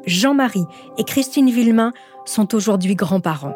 Jean-Marie 0.05 0.65
et 0.97 1.03
Christine 1.03 1.49
Villemain 1.49 1.91
sont 2.25 2.53
aujourd'hui 2.53 2.95
grands-parents. 2.95 3.55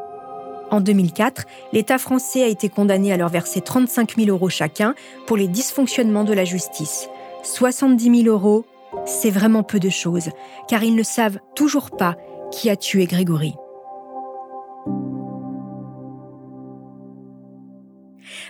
En 0.71 0.81
2004, 0.81 1.45
l'État 1.73 1.97
français 1.97 2.43
a 2.43 2.47
été 2.47 2.69
condamné 2.69 3.13
à 3.13 3.17
leur 3.17 3.29
verser 3.29 3.61
35 3.61 4.15
000 4.17 4.29
euros 4.29 4.49
chacun 4.49 4.95
pour 5.27 5.37
les 5.37 5.47
dysfonctionnements 5.47 6.23
de 6.23 6.33
la 6.33 6.45
justice. 6.45 7.07
70 7.43 8.23
000 8.23 8.35
euros 8.35 8.65
c'est 9.05 9.29
vraiment 9.29 9.63
peu 9.63 9.79
de 9.79 9.89
choses, 9.89 10.29
car 10.67 10.83
ils 10.83 10.95
ne 10.95 11.03
savent 11.03 11.39
toujours 11.55 11.91
pas 11.91 12.15
qui 12.51 12.69
a 12.69 12.75
tué 12.75 13.05
Grégory. 13.05 13.53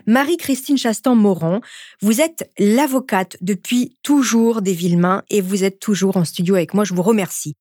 Marie-Christine 0.05 0.77
Chastan-Moran, 0.77 1.61
vous 2.01 2.21
êtes 2.21 2.49
l'avocate 2.57 3.37
depuis 3.41 3.97
toujours 4.03 4.61
des 4.61 4.73
Villemains 4.73 5.23
et 5.29 5.41
vous 5.41 5.63
êtes 5.63 5.79
toujours 5.79 6.17
en 6.17 6.25
studio 6.25 6.55
avec 6.55 6.73
moi. 6.73 6.83
Je 6.83 6.93
vous 6.93 7.01
remercie. 7.01 7.55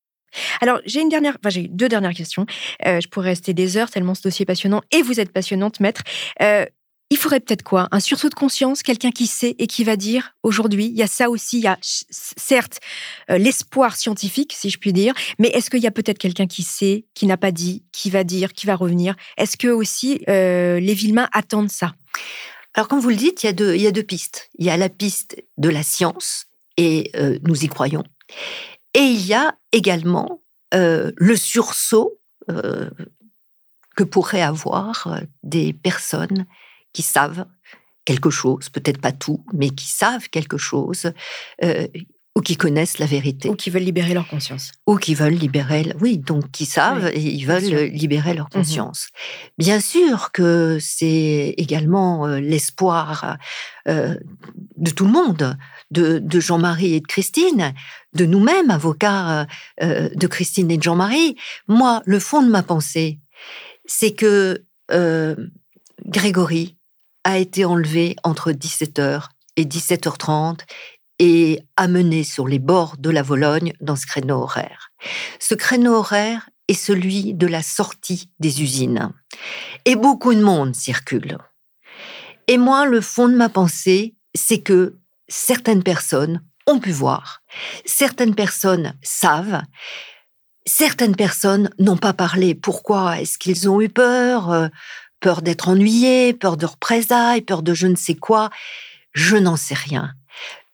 Alors, 0.61 0.81
j'ai 0.85 1.01
une 1.01 1.09
dernière, 1.09 1.37
enfin, 1.41 1.51
j'ai 1.51 1.69
deux 1.69 1.88
dernières 1.88 2.14
questions. 2.14 2.47
Euh, 2.87 3.01
je 3.01 3.09
pourrais 3.09 3.31
rester 3.31 3.55
des 3.55 3.77
heures 3.77 3.91
tellement 3.91 4.14
ce 4.14 4.23
dossier 4.23 4.43
est 4.43 4.47
passionnant 4.47 4.83
et 4.91 5.03
vous 5.03 5.21
êtes 5.21 5.33
passionnante, 5.33 5.81
maître. 5.81 6.03
Euh, 6.43 6.67
il 7.11 7.16
faudrait 7.16 7.40
peut-être 7.40 7.62
quoi? 7.62 7.88
Un 7.90 8.01
sursaut 8.01 8.29
de 8.29 8.35
conscience, 8.35 8.83
quelqu'un 8.83 9.11
qui 9.11 9.27
sait 9.27 9.57
et 9.59 9.66
qui 9.66 9.83
va 9.83 9.97
dire 9.97 10.35
aujourd'hui, 10.42 10.87
il 10.87 10.97
y 10.97 11.03
a 11.03 11.07
ça 11.07 11.31
aussi, 11.31 11.59
il 11.59 11.64
y 11.64 11.66
a 11.66 11.79
certes 11.81 12.81
euh, 13.31 13.38
l'espoir 13.38 13.97
scientifique, 13.97 14.53
si 14.55 14.68
je 14.68 14.79
puis 14.79 14.92
dire, 14.92 15.14
mais 15.38 15.49
est-ce 15.49 15.71
qu'il 15.71 15.81
y 15.81 15.87
a 15.87 15.90
peut-être 15.90 16.18
quelqu'un 16.18 16.47
qui 16.47 16.62
sait, 16.62 17.07
qui 17.14 17.27
n'a 17.27 17.38
pas 17.38 17.51
dit, 17.51 17.85
qui 17.92 18.11
va 18.11 18.25
dire, 18.25 18.53
qui 18.53 18.66
va 18.66 18.77
revenir? 18.77 19.16
Est-ce 19.38 19.57
que 19.57 19.68
aussi 19.68 20.23
euh, 20.29 20.81
les 20.81 20.94
Villemains 20.94 21.29
attendent 21.33 21.71
ça? 21.71 21.94
Alors, 22.75 22.88
comme 22.88 23.01
vous 23.01 23.09
le 23.09 23.16
dites, 23.16 23.42
il 23.42 23.47
y, 23.47 23.49
a 23.49 23.55
deux, 23.55 23.75
y 23.77 23.87
a 23.87 23.90
deux 23.90 24.03
pistes. 24.03 24.51
Il 24.59 24.66
y 24.66 24.71
a 24.71 24.77
la 24.77 24.90
piste 24.90 25.42
de 25.57 25.71
la 25.71 25.83
science, 25.83 26.47
et 26.77 27.11
euh, 27.16 27.38
nous 27.42 27.64
y 27.64 27.68
croyons, 27.68 28.05
et 28.92 29.01
il 29.01 29.27
y 29.27 29.33
a 29.33 29.57
également 29.73 30.42
le 30.71 31.35
sursaut 31.35 32.21
que 32.47 34.05
pourraient 34.05 34.42
avoir 34.42 35.23
des 35.42 35.73
personnes 35.73 36.47
qui 36.99 37.03
savent 37.05 37.47
quelque 38.05 38.29
chose, 38.29 38.71
peut-être 38.71 39.01
pas 39.01 39.13
tout, 39.13 39.45
mais 39.53 39.71
qui 39.71 39.87
savent 39.87 40.29
quelque 40.31 40.57
chose, 40.57 41.13
euh, 41.63 41.87
ou 42.35 42.41
qui 42.41 42.57
connaissent 42.57 42.99
la 42.99 43.07
vérité. 43.07 43.49
Ou 43.49 43.55
qui 43.55 43.71
veulent 43.71 43.85
libérer 43.85 44.15
leur 44.15 44.27
conscience. 44.27 44.73
Ou 44.89 44.97
qui 44.97 45.15
veulent 45.15 45.35
libérer, 45.35 45.95
oui, 46.01 46.19
donc 46.19 46.51
qui 46.51 46.67
savent 46.67 47.07
et 47.15 47.21
ils 47.21 47.45
veulent 47.45 47.85
libérer 47.93 48.35
leur 48.35 48.47
mmh 48.47 48.59
conscience. 48.59 49.09
Bien 49.59 49.79
sûr 49.79 50.33
que 50.33 50.79
c'est 50.81 51.55
également 51.57 52.27
euh, 52.27 52.41
l'espoir 52.41 53.37
euh, 53.87 54.17
de 54.77 54.91
tout 54.91 55.05
le 55.05 55.13
monde, 55.13 55.57
de, 55.93 56.19
de 56.19 56.41
Jean-Marie 56.41 56.95
et 56.95 57.01
de 57.01 57.07
Christine, 57.07 57.75
de 58.13 58.25
nous-mêmes, 58.27 58.73
avocats 58.73 59.47
de 59.81 60.27
Christine 60.27 60.69
et 60.73 60.79
de 60.79 60.83
Jean-Marie. 60.83 61.37
Moi, 61.69 62.03
le 62.07 62.19
fond 62.19 62.43
de 62.43 62.51
ma 62.51 62.65
pensée, 62.65 63.21
c'est 63.87 64.15
que 64.15 64.65
Grégory, 66.07 66.78
a 67.29 67.37
été 67.37 67.67
enlevé 67.67 68.17
entre 68.25 68.53
17h 68.53 69.25
et 69.57 69.67
17h30 69.67 70.61
et 71.19 71.61
amené 71.77 72.25
sur 72.25 72.49
les 72.49 72.59
bords 72.59 72.97
de 72.97 73.11
la 73.11 73.23
Vologne 73.23 73.75
dans 73.83 73.97
ce 73.97 74.07
créneau 74.07 74.37
horaire. 74.37 74.93
Ce 75.38 75.55
créneau 75.55 75.97
horaire 75.97 76.49
est 76.69 76.73
celui 76.73 77.35
de 77.35 77.47
la 77.47 77.62
sortie 77.62 78.31
des 78.41 78.62
usines. 78.62 79.12
Et 79.85 79.95
beaucoup 79.95 80.33
de 80.33 80.41
monde 80.41 80.75
circule. 80.75 81.37
Et 82.47 82.57
moi, 82.57 82.87
le 82.87 83.03
fond 83.03 83.29
de 83.29 83.37
ma 83.37 83.51
pensée, 83.51 84.14
c'est 84.35 84.61
que 84.61 84.97
certaines 85.29 85.83
personnes 85.83 86.43
ont 86.67 86.81
pu 86.81 86.93
voir, 86.93 87.43
certaines 87.85 88.35
personnes 88.35 88.95
savent, 89.03 89.61
certaines 90.64 91.17
personnes 91.17 91.69
n'ont 91.79 91.99
pas 91.99 92.14
parlé. 92.14 92.55
Pourquoi 92.55 93.21
Est-ce 93.21 93.37
qu'ils 93.37 93.69
ont 93.69 93.83
eu 93.83 93.91
peur? 93.91 94.71
Peur 95.20 95.42
d'être 95.42 95.68
ennuyé, 95.68 96.33
peur 96.33 96.57
de 96.57 96.66
représailles, 96.66 97.42
peur 97.42 97.62
de 97.62 97.74
je 97.74 97.87
ne 97.87 97.96
sais 97.96 98.14
quoi. 98.14 98.50
Je 99.12 99.37
n'en 99.37 99.57
sais 99.57 99.74
rien. 99.74 100.14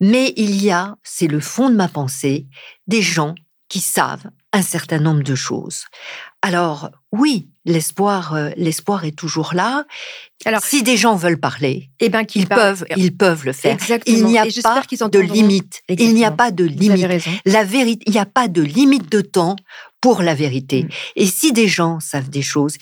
Mais 0.01 0.33
il 0.37 0.63
y 0.63 0.71
a, 0.71 0.97
c'est 1.03 1.29
le 1.29 1.41
fond 1.41 1.71
de 1.71 1.75
ma 1.75 1.89
pensée, 1.89 2.47
des 2.87 3.03
gens 3.03 3.35
qui 3.69 3.81
savent 3.81 4.31
un 4.53 4.63
certain 4.63 4.99
nombre 4.99 5.23
de 5.23 5.35
choses. 5.35 5.87
Alors 6.43 6.91
oui, 7.11 7.49
l'espoir, 7.65 8.35
euh, 8.35 8.51
l'espoir 8.57 9.05
est 9.05 9.17
toujours 9.17 9.55
là. 9.55 9.85
Alors, 10.45 10.63
si 10.63 10.83
des 10.83 10.97
gens 10.97 11.17
veulent 11.17 11.41
parler, 11.41 11.91
eh 12.01 12.09
ben, 12.09 12.25
ils 12.35 12.47
peuvent, 12.47 12.85
ils 12.97 13.17
peuvent 13.17 13.45
le 13.45 13.53
faire. 13.53 13.73
Exactement. 13.73 14.17
Il 14.17 14.27
n'y 14.27 14.39
a 14.39 14.45
pas 14.63 14.83
de 15.09 15.19
limite. 15.19 15.83
Il 15.89 16.15
n'y 16.15 16.25
a 16.25 16.31
pas 16.31 16.51
de 16.51 16.65
limite. 16.65 17.27
La 17.47 17.65
vérité, 17.65 18.05
il 18.07 18.13
n'y 18.13 18.19
a 18.19 18.27
pas 18.27 18.49
de 18.49 18.63
limite 18.63 19.11
de 19.11 19.23
temps 19.23 19.57
pour 20.01 20.23
la 20.23 20.35
vérité. 20.35 20.83
Mm. 20.83 20.89
Et 21.17 21.27
si 21.27 21.53
des 21.53 21.67
gens 21.67 21.99
savent 21.99 22.29
des 22.29 22.43
choses, 22.43 22.77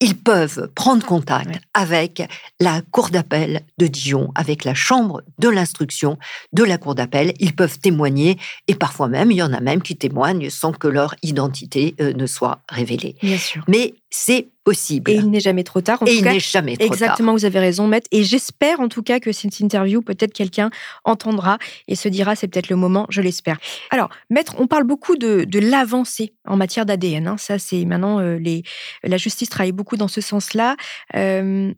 ils 0.00 0.16
peuvent 0.16 0.70
prendre 0.74 1.04
contact 1.04 1.60
avec 1.74 2.22
la 2.60 2.82
Cour 2.90 3.10
d'appel 3.10 3.62
de 3.78 3.86
Dijon, 3.86 4.30
avec 4.34 4.64
la 4.64 4.74
Chambre 4.74 5.22
de 5.38 5.48
l'instruction 5.48 6.18
de 6.52 6.62
la 6.62 6.78
Cour 6.78 6.94
d'appel. 6.94 7.34
Ils 7.40 7.54
peuvent 7.54 7.78
témoigner 7.78 8.38
et 8.68 8.74
parfois 8.74 9.08
même, 9.08 9.32
il 9.32 9.38
y 9.38 9.42
en 9.42 9.52
a 9.52 9.60
même 9.60 9.82
qui 9.82 9.96
témoignent 9.96 10.50
sans 10.50 10.72
que 10.72 10.88
leur 10.88 11.14
identité 11.22 11.94
euh, 12.00 12.12
ne 12.12 12.26
soit 12.26 12.60
révélée. 12.68 13.16
Bien 13.22 13.38
sûr. 13.38 13.64
Mais 13.66 13.94
c'est 14.10 14.48
possible. 14.68 15.10
Et 15.10 15.14
il 15.14 15.30
n'est 15.30 15.40
jamais 15.40 15.64
trop 15.64 15.80
tard. 15.80 16.02
et 16.06 16.14
il 16.14 16.24
n'est 16.24 16.40
jamais 16.40 16.76
trop 16.76 16.86
exactement, 16.86 16.88
tard. 16.88 16.92
Exactement, 16.94 17.32
vous 17.32 17.44
avez 17.44 17.58
raison, 17.58 17.86
Maître. 17.86 18.08
Et 18.10 18.24
j'espère 18.24 18.80
en 18.80 18.88
tout 18.88 19.02
cas 19.02 19.20
que 19.20 19.32
cette 19.32 19.60
interview, 19.60 20.02
peut-être 20.02 20.32
quelqu'un 20.32 20.70
entendra 21.04 21.58
et 21.86 21.94
se 21.94 22.08
dira 22.08 22.36
c'est 22.36 22.48
peut-être 22.48 22.68
le 22.68 22.76
moment, 22.76 23.06
je 23.08 23.20
l'espère. 23.22 23.58
Alors, 23.90 24.10
Maître, 24.30 24.54
on 24.58 24.66
parle 24.66 24.84
beaucoup 24.84 25.16
de, 25.16 25.44
de 25.44 25.58
l'avancée 25.58 26.34
en 26.46 26.56
matière 26.56 26.86
d'ADN. 26.86 27.28
Hein. 27.28 27.36
Ça, 27.38 27.58
c'est 27.58 27.84
maintenant, 27.84 28.20
euh, 28.20 28.38
les, 28.38 28.62
la 29.02 29.16
justice 29.16 29.48
travaille 29.48 29.72
beaucoup 29.72 29.96
dans 29.96 30.08
ce 30.08 30.20
sens-là. 30.20 30.76
Euh, 31.16 31.72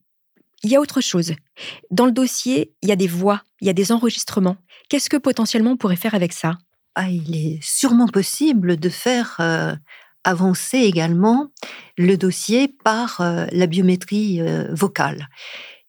il 0.63 0.71
y 0.71 0.77
a 0.77 0.81
autre 0.81 1.01
chose. 1.01 1.33
Dans 1.91 2.07
le 2.07 2.13
dossier, 2.13 2.73
il 2.83 2.89
y 2.89 2.93
a 2.93 2.97
des 2.97 3.07
voix, 3.07 3.43
il 3.61 3.67
y 3.67 3.71
a 3.71 3.73
des 3.73 3.93
enregistrements. 3.93 4.57
Qu'est-ce 4.89 5.09
que 5.09 5.17
potentiellement 5.17 5.71
on 5.73 5.77
pourrait 5.77 5.97
faire 5.97 6.15
avec 6.15 6.33
ça? 6.33 6.59
Ah, 6.95 7.09
Il 7.09 7.37
est 7.37 7.59
sûrement 7.63 8.09
possible 8.09 8.77
de 8.77 8.89
faire 8.89 9.37
euh, 9.41 9.75
avancer 10.25 10.79
également 10.79 11.51
le 11.97 12.17
dossier 12.17 12.69
par 12.85 13.21
euh, 13.21 13.47
la 13.53 13.67
biométrie 13.67 14.41
euh, 14.41 14.69
vocale. 14.73 15.29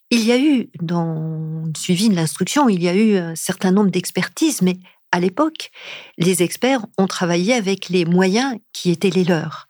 Il 0.09 0.25
y 0.25 0.31
a 0.31 0.37
eu, 0.37 0.69
dans 0.81 1.63
le 1.65 1.77
suivi 1.77 2.09
de 2.09 2.15
l'instruction, 2.15 2.67
il 2.67 2.83
y 2.83 2.89
a 2.89 2.95
eu 2.95 3.15
un 3.15 3.35
certain 3.35 3.71
nombre 3.71 3.91
d'expertises, 3.91 4.61
mais 4.61 4.77
à 5.11 5.19
l'époque, 5.19 5.71
les 6.17 6.43
experts 6.43 6.85
ont 6.97 7.07
travaillé 7.07 7.53
avec 7.53 7.89
les 7.89 8.05
moyens 8.05 8.57
qui 8.73 8.91
étaient 8.91 9.09
les 9.09 9.23
leurs. 9.23 9.67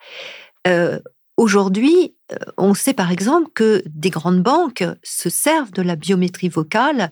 Euh, 0.68 1.00
aujourd'hui, 1.38 2.16
on 2.58 2.74
sait 2.74 2.94
par 2.94 3.12
exemple 3.12 3.50
que 3.54 3.84
des 3.86 4.10
grandes 4.10 4.42
banques 4.42 4.84
se 5.04 5.30
servent 5.30 5.72
de 5.72 5.82
la 5.82 5.96
biométrie 5.96 6.50
vocale 6.50 7.12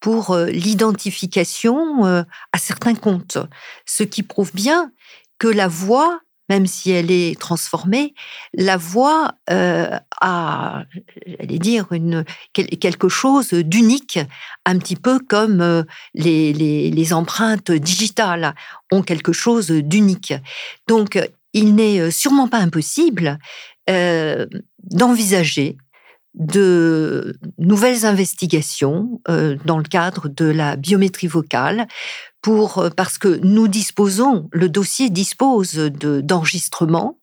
pour 0.00 0.36
l'identification 0.36 2.04
à 2.04 2.58
certains 2.58 2.94
comptes, 2.94 3.38
ce 3.84 4.02
qui 4.02 4.22
prouve 4.22 4.52
bien 4.54 4.92
que 5.38 5.48
la 5.48 5.68
voix 5.68 6.20
même 6.50 6.66
si 6.66 6.90
elle 6.90 7.12
est 7.12 7.38
transformée, 7.38 8.12
la 8.54 8.76
voix 8.76 9.34
euh, 9.50 9.96
a, 10.20 10.82
j'allais 11.24 11.60
dire, 11.60 11.86
une, 11.92 12.24
quelque 12.52 13.08
chose 13.08 13.54
d'unique, 13.54 14.18
un 14.66 14.78
petit 14.78 14.96
peu 14.96 15.20
comme 15.20 15.60
euh, 15.60 15.84
les, 16.12 17.12
empreintes 17.12 17.70
digitales 17.70 18.54
ont 18.90 19.02
quelque 19.02 19.32
chose 19.32 19.70
d'unique. 19.70 20.34
Donc, 20.88 21.18
il 21.52 21.76
n'est 21.76 22.10
sûrement 22.10 22.48
pas 22.48 22.58
impossible 22.58 23.38
euh, 23.88 24.46
d'envisager 24.82 25.76
de 26.34 27.36
nouvelles 27.58 28.06
investigations 28.06 29.20
dans 29.64 29.78
le 29.78 29.84
cadre 29.84 30.28
de 30.28 30.44
la 30.44 30.76
biométrie 30.76 31.26
vocale 31.26 31.88
pour 32.42 32.78
euh, 32.78 32.90
parce 32.90 33.18
que 33.18 33.40
nous 33.42 33.68
disposons, 33.68 34.48
le 34.52 34.68
dossier 34.68 35.10
dispose 35.10 35.74
de 35.74 36.20
d'enregistrements. 36.20 37.18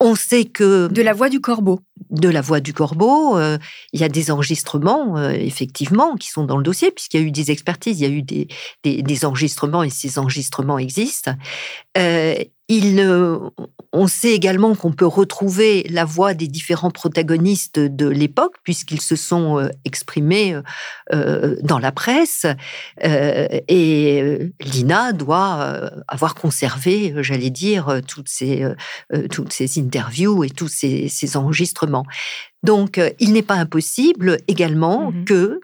On 0.00 0.14
sait 0.14 0.44
que 0.44 0.88
de 0.88 1.02
la 1.02 1.12
voix 1.12 1.28
du 1.28 1.40
corbeau. 1.40 1.80
De 2.10 2.28
la 2.28 2.40
voix 2.40 2.60
du 2.60 2.72
corbeau, 2.72 3.36
euh, 3.36 3.58
il 3.92 4.00
y 4.00 4.04
a 4.04 4.08
des 4.08 4.30
enregistrements 4.30 5.16
euh, 5.16 5.30
effectivement 5.30 6.16
qui 6.16 6.28
sont 6.28 6.44
dans 6.44 6.56
le 6.56 6.62
dossier 6.62 6.90
puisqu'il 6.90 7.20
y 7.20 7.24
a 7.24 7.26
eu 7.26 7.30
des 7.30 7.50
expertises, 7.50 8.00
il 8.00 8.02
y 8.02 8.06
a 8.06 8.10
eu 8.10 8.22
des, 8.22 8.48
des, 8.84 9.02
des 9.02 9.24
enregistrements 9.24 9.82
et 9.82 9.90
ces 9.90 10.18
enregistrements 10.18 10.78
existent. 10.78 11.32
Il, 12.70 13.02
on 13.94 14.06
sait 14.08 14.34
également 14.34 14.74
qu'on 14.74 14.92
peut 14.92 15.06
retrouver 15.06 15.86
la 15.88 16.04
voix 16.04 16.34
des 16.34 16.48
différents 16.48 16.90
protagonistes 16.90 17.78
de 17.78 18.06
l'époque, 18.06 18.56
puisqu'ils 18.62 19.00
se 19.00 19.16
sont 19.16 19.70
exprimés 19.86 20.54
dans 21.10 21.78
la 21.78 21.90
presse. 21.90 22.44
et 23.02 24.47
Lina 24.60 25.12
doit 25.12 25.90
avoir 26.08 26.34
conservé, 26.34 27.14
j'allais 27.18 27.50
dire, 27.50 28.00
toutes 28.06 28.28
ces, 28.28 28.66
toutes 29.30 29.52
ces 29.52 29.78
interviews 29.78 30.44
et 30.44 30.50
tous 30.50 30.68
ces, 30.68 31.36
enregistrements. 31.36 32.04
Donc, 32.62 33.00
il 33.18 33.32
n'est 33.32 33.42
pas 33.42 33.54
impossible 33.54 34.38
également 34.48 35.12
mmh 35.12 35.24
que 35.24 35.60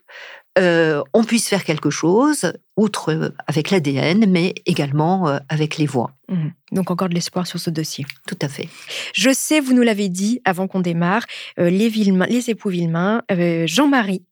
euh, 0.59 1.03
on 1.13 1.25
puisse 1.25 1.49
faire 1.49 1.65
quelque 1.65 1.91
chose, 1.91 2.53
outre 2.77 3.13
euh, 3.13 3.31
avec 3.47 3.71
l'ADN, 3.71 4.27
mais 4.29 4.55
également 4.67 5.29
euh, 5.29 5.39
avec 5.49 5.79
les 5.79 5.87
voix. 5.87 6.13
Mmh. 6.29 6.49
Donc 6.73 6.91
encore 6.93 7.09
de 7.09 7.15
l'espoir 7.15 7.47
sur 7.47 7.59
ce 7.59 7.71
dossier. 7.71 8.07
Tout 8.29 8.39
à 8.41 8.49
fait. 8.49 8.69
Je 9.15 9.31
sais, 9.31 9.59
vous 9.59 9.75
nous 9.75 9.83
l'avez 9.83 10.09
dit 10.09 10.41
avant 10.45 10.69
qu'on 10.69 10.81
démarre, 10.81 11.25
les, 11.59 11.91
les 11.91 12.51
époux 12.51 12.71
Villemain, 12.71 13.23
Jean-Marie 13.67 14.23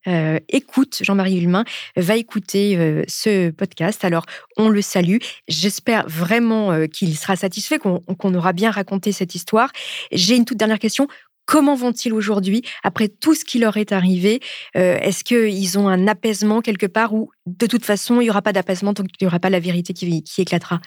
écoute, 0.49 1.01
Jean-Marie 1.03 1.39
Villemain 1.39 1.65
va 1.97 2.17
écouter 2.17 3.05
ce 3.09 3.51
podcast. 3.51 4.07
Alors 4.07 4.25
on 4.57 4.71
le 4.71 4.81
salue. 4.81 5.19
J'espère 5.49 6.09
vraiment 6.09 6.87
qu'il 6.89 7.15
sera 7.17 7.37
satisfait, 7.37 7.79
qu'on 7.79 8.35
aura 8.35 8.55
bien 8.55 8.71
raconté 8.71 9.13
cette 9.13 9.35
histoire. 9.35 9.71
J'ai 10.13 10.35
une 10.35 10.47
toute 10.47 10.59
dernière 10.59 10.79
question. 10.79 11.09
Comment 11.53 11.75
vont-ils 11.75 12.15
aujourd'hui 12.15 12.63
après 12.83 13.09
tout 13.09 13.35
ce 13.35 13.45
qui 13.45 13.59
leur 13.59 13.77
est 13.77 13.93
arrivé? 13.93 14.41
Euh, 14.75 14.97
Est-ce 15.01 15.23
qu'ils 15.23 15.79
ont 15.79 15.87
un 15.87 16.09
apaisement 16.09 16.63
quelque 16.63 16.87
part 16.87 17.13
ou 17.13 17.31
de 17.45 17.67
toute 17.67 17.85
façon 17.85 18.23
il 18.23 18.25
n'y 18.25 18.31
aura 18.31 18.41
pas 18.41 18.55
d'apaisement 18.55 18.95
tant 18.95 19.03
qu'il 19.03 19.19
n'y 19.21 19.27
aura 19.27 19.39
pas 19.39 19.51
la 19.51 19.61
vérité 19.61 19.93
qui, 19.93 20.25
éclatera? 20.39 20.81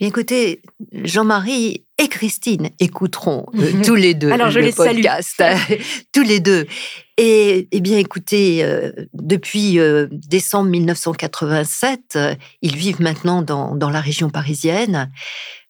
Écoutez, 0.00 0.62
Jean-Marie 0.92 1.84
et 1.98 2.08
Christine 2.08 2.70
écouteront 2.80 3.44
euh, 3.58 3.82
tous 3.84 3.96
les 3.96 4.14
deux 4.14 4.30
Alors, 4.30 4.48
je 4.48 4.60
le 4.60 4.66
les 4.66 4.72
podcast, 4.72 5.42
tous 6.14 6.22
les 6.22 6.40
deux. 6.40 6.66
Et 7.18 7.68
eh 7.70 7.80
bien, 7.82 7.98
écoutez, 7.98 8.64
euh, 8.64 8.90
depuis 9.12 9.78
décembre 10.10 10.70
1987, 10.70 12.18
ils 12.62 12.76
vivent 12.76 13.02
maintenant 13.02 13.42
dans, 13.42 13.76
dans 13.76 13.90
la 13.90 14.00
région 14.00 14.30
parisienne. 14.30 15.10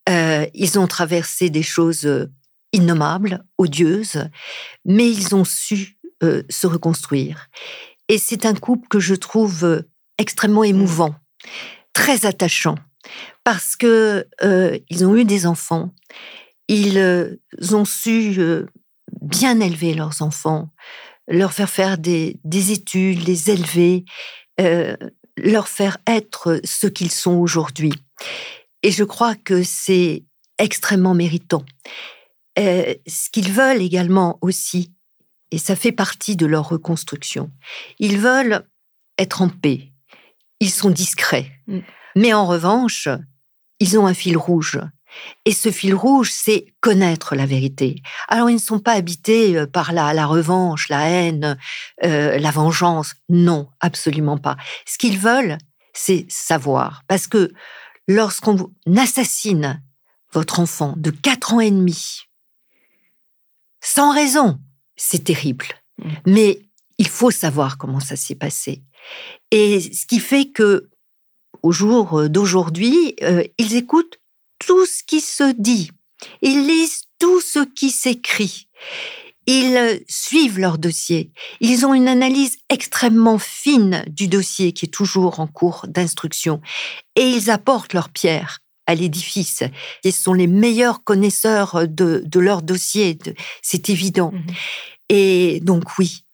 ils 0.08 0.78
ont 0.78 0.86
traversé 0.86 1.50
des 1.50 1.64
choses 1.64 2.28
innommables, 2.72 3.44
odieuses, 3.56 4.28
mais 4.84 5.08
ils 5.08 5.34
ont 5.34 5.44
su 5.44 5.98
euh, 6.22 6.42
se 6.48 6.66
reconstruire. 6.66 7.48
Et 8.08 8.18
c'est 8.18 8.44
un 8.44 8.54
couple 8.54 8.88
que 8.88 9.00
je 9.00 9.14
trouve 9.14 9.64
euh, 9.64 9.82
extrêmement 10.18 10.62
mmh. 10.62 10.74
émouvant, 10.74 11.14
très 11.92 12.26
attachant, 12.26 12.74
parce 13.44 13.76
que 13.76 14.26
euh, 14.42 14.78
ils 14.90 15.06
ont 15.06 15.14
eu 15.14 15.24
des 15.24 15.46
enfants, 15.46 15.94
ils 16.66 17.38
ont 17.72 17.86
su 17.86 18.38
bien 19.22 19.60
élever 19.60 19.94
leurs 19.94 20.20
enfants, 20.20 20.70
leur 21.28 21.52
faire 21.52 21.70
faire 21.70 21.98
des, 21.98 22.40
des 22.44 22.72
études, 22.72 23.26
les 23.26 23.50
élever, 23.50 24.04
leur 25.38 25.66
faire 25.66 25.96
être 26.06 26.60
ce 26.64 26.88
qu'ils 26.88 27.10
sont 27.10 27.36
aujourd'hui. 27.36 27.94
Et 28.82 28.90
je 28.90 29.04
crois 29.04 29.34
que 29.34 29.62
c'est 29.62 30.24
extrêmement 30.58 31.14
méritant. 31.14 31.64
Euh, 32.58 32.94
ce 33.06 33.30
qu'ils 33.30 33.52
veulent 33.52 33.82
également 33.82 34.38
aussi, 34.40 34.92
et 35.50 35.58
ça 35.58 35.76
fait 35.76 35.92
partie 35.92 36.36
de 36.36 36.46
leur 36.46 36.68
reconstruction, 36.68 37.50
ils 37.98 38.18
veulent 38.18 38.66
être 39.18 39.42
en 39.42 39.48
paix. 39.48 39.92
Ils 40.60 40.70
sont 40.70 40.90
discrets. 40.90 41.50
Mm. 41.66 41.78
Mais 42.16 42.32
en 42.32 42.46
revanche, 42.46 43.08
ils 43.80 43.98
ont 43.98 44.06
un 44.06 44.14
fil 44.14 44.36
rouge. 44.36 44.80
Et 45.44 45.52
ce 45.52 45.70
fil 45.70 45.94
rouge, 45.94 46.30
c'est 46.32 46.66
connaître 46.80 47.34
la 47.34 47.46
vérité. 47.46 48.02
Alors, 48.28 48.50
ils 48.50 48.54
ne 48.54 48.60
sont 48.60 48.78
pas 48.78 48.92
habités 48.92 49.56
euh, 49.56 49.66
par 49.66 49.92
la, 49.92 50.12
la 50.12 50.26
revanche, 50.26 50.88
la 50.88 51.08
haine, 51.08 51.56
euh, 52.04 52.38
la 52.38 52.50
vengeance. 52.50 53.14
Non, 53.28 53.68
absolument 53.80 54.36
pas. 54.36 54.56
Ce 54.86 54.98
qu'ils 54.98 55.18
veulent, 55.18 55.58
c'est 55.94 56.26
savoir. 56.28 57.02
Parce 57.08 57.26
que 57.26 57.52
lorsqu'on 58.06 58.70
assassine 58.96 59.82
votre 60.32 60.60
enfant 60.60 60.94
de 60.96 61.10
4 61.10 61.54
ans 61.54 61.60
et 61.60 61.70
demi, 61.70 62.27
sans 63.94 64.12
raison. 64.12 64.58
C'est 64.96 65.24
terrible. 65.24 65.66
Mm. 65.98 66.10
Mais 66.26 66.60
il 66.98 67.08
faut 67.08 67.30
savoir 67.30 67.78
comment 67.78 68.00
ça 68.00 68.16
s'est 68.16 68.34
passé. 68.34 68.82
Et 69.50 69.80
ce 69.80 70.06
qui 70.06 70.20
fait 70.20 70.50
que, 70.50 70.90
au 71.62 71.72
jour 71.72 72.20
euh, 72.20 72.28
d'aujourd'hui, 72.28 73.14
euh, 73.22 73.44
ils 73.56 73.76
écoutent 73.76 74.18
tout 74.58 74.84
ce 74.84 75.02
qui 75.04 75.20
se 75.20 75.52
dit. 75.58 75.90
Ils 76.42 76.66
lisent 76.66 77.04
tout 77.18 77.40
ce 77.40 77.60
qui 77.64 77.90
s'écrit. 77.90 78.68
Ils 79.46 79.76
euh, 79.76 79.98
suivent 80.08 80.58
leur 80.58 80.76
dossier. 80.76 81.32
Ils 81.60 81.86
ont 81.86 81.94
une 81.94 82.08
analyse 82.08 82.58
extrêmement 82.68 83.38
fine 83.38 84.04
du 84.08 84.28
dossier 84.28 84.72
qui 84.72 84.84
est 84.84 84.92
toujours 84.92 85.40
en 85.40 85.46
cours 85.46 85.86
d'instruction. 85.88 86.60
Et 87.16 87.26
ils 87.30 87.50
apportent 87.50 87.94
leur 87.94 88.10
pierre 88.10 88.58
à 88.88 88.94
l'édifice. 88.94 89.62
Ils 90.02 90.12
sont 90.12 90.32
les 90.32 90.48
meilleurs 90.48 91.04
connaisseurs 91.04 91.86
de, 91.86 92.24
de 92.26 92.40
leur 92.40 92.62
dossier, 92.62 93.16
c'est 93.62 93.90
évident. 93.90 94.32
Mhm. 94.32 94.54
Et 95.10 95.60
donc 95.60 95.98
oui, 95.98 96.24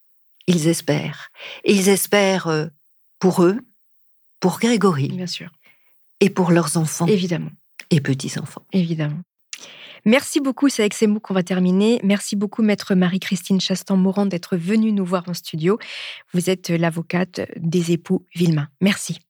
ils 0.47 0.69
espèrent. 0.69 1.29
Et 1.65 1.75
ils 1.75 1.89
espèrent 1.89 2.47
euh, 2.47 2.67
pour 3.19 3.43
eux, 3.43 3.59
pour 4.41 4.59
Grégory. 4.59 5.09
Bien 5.09 5.27
sûr. 5.27 5.51
Et 6.21 6.31
pour 6.31 6.53
leurs 6.53 6.77
enfants. 6.77 7.07
Évidemment. 7.07 7.51
Et 7.91 8.01
petits-enfants. 8.01 8.65
Évidemment. 8.73 9.21
Merci 10.07 10.41
beaucoup, 10.41 10.69
c'est 10.69 10.83
avec 10.83 10.95
ces 10.95 11.07
mots 11.07 11.19
qu'on 11.19 11.35
va 11.35 11.43
terminer. 11.43 11.99
Merci 12.05 12.37
beaucoup, 12.37 12.63
maître 12.63 12.95
Marie-Christine 12.95 13.61
Chastan-Mourant, 13.61 14.27
d'être 14.27 14.57
venue 14.57 14.93
nous 14.93 15.05
voir 15.05 15.25
en 15.29 15.35
studio. 15.35 15.79
Vous 16.33 16.51
êtes 16.51 16.69
l'avocate 16.69 17.41
des 17.57 17.93
époux 17.93 18.27
Villemain. 18.35 18.69
Merci. 18.81 19.21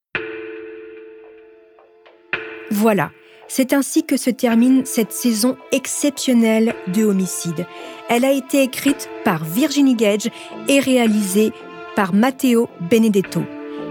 Voilà, 2.75 3.13
c'est 3.47 3.73
ainsi 3.73 4.05
que 4.05 4.17
se 4.17 4.31
termine 4.31 4.85
cette 4.85 5.13
saison 5.13 5.57
exceptionnelle 5.71 6.75
de 6.89 7.05
Homicide. 7.05 7.67
Elle 8.11 8.25
a 8.25 8.33
été 8.33 8.65
écrite 8.65 9.09
par 9.25 9.45
Virginie 9.45 9.95
Gage 9.95 10.29
et 10.67 10.81
réalisée 10.81 11.53
par 11.95 12.13
Matteo 12.13 12.69
Benedetto. 12.91 13.45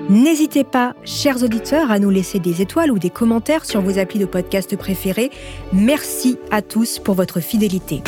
N'hésitez 0.10 0.66
pas, 0.66 0.96
chers 1.06 1.44
auditeurs, 1.44 1.92
à 1.92 2.00
nous 2.00 2.10
laisser 2.10 2.40
des 2.40 2.62
étoiles 2.62 2.92
ou 2.92 3.00
des 3.00 3.10
commentaires 3.10 3.64
sur 3.64 3.80
vos 3.80 4.00
applis 4.00 4.20
de 4.20 4.26
podcast 4.26 4.76
préférés. 4.76 5.32
Merci 5.72 6.38
à 6.52 6.62
tous 6.62 7.00
pour 7.00 7.16
votre 7.16 7.40
fidélité. 7.40 8.04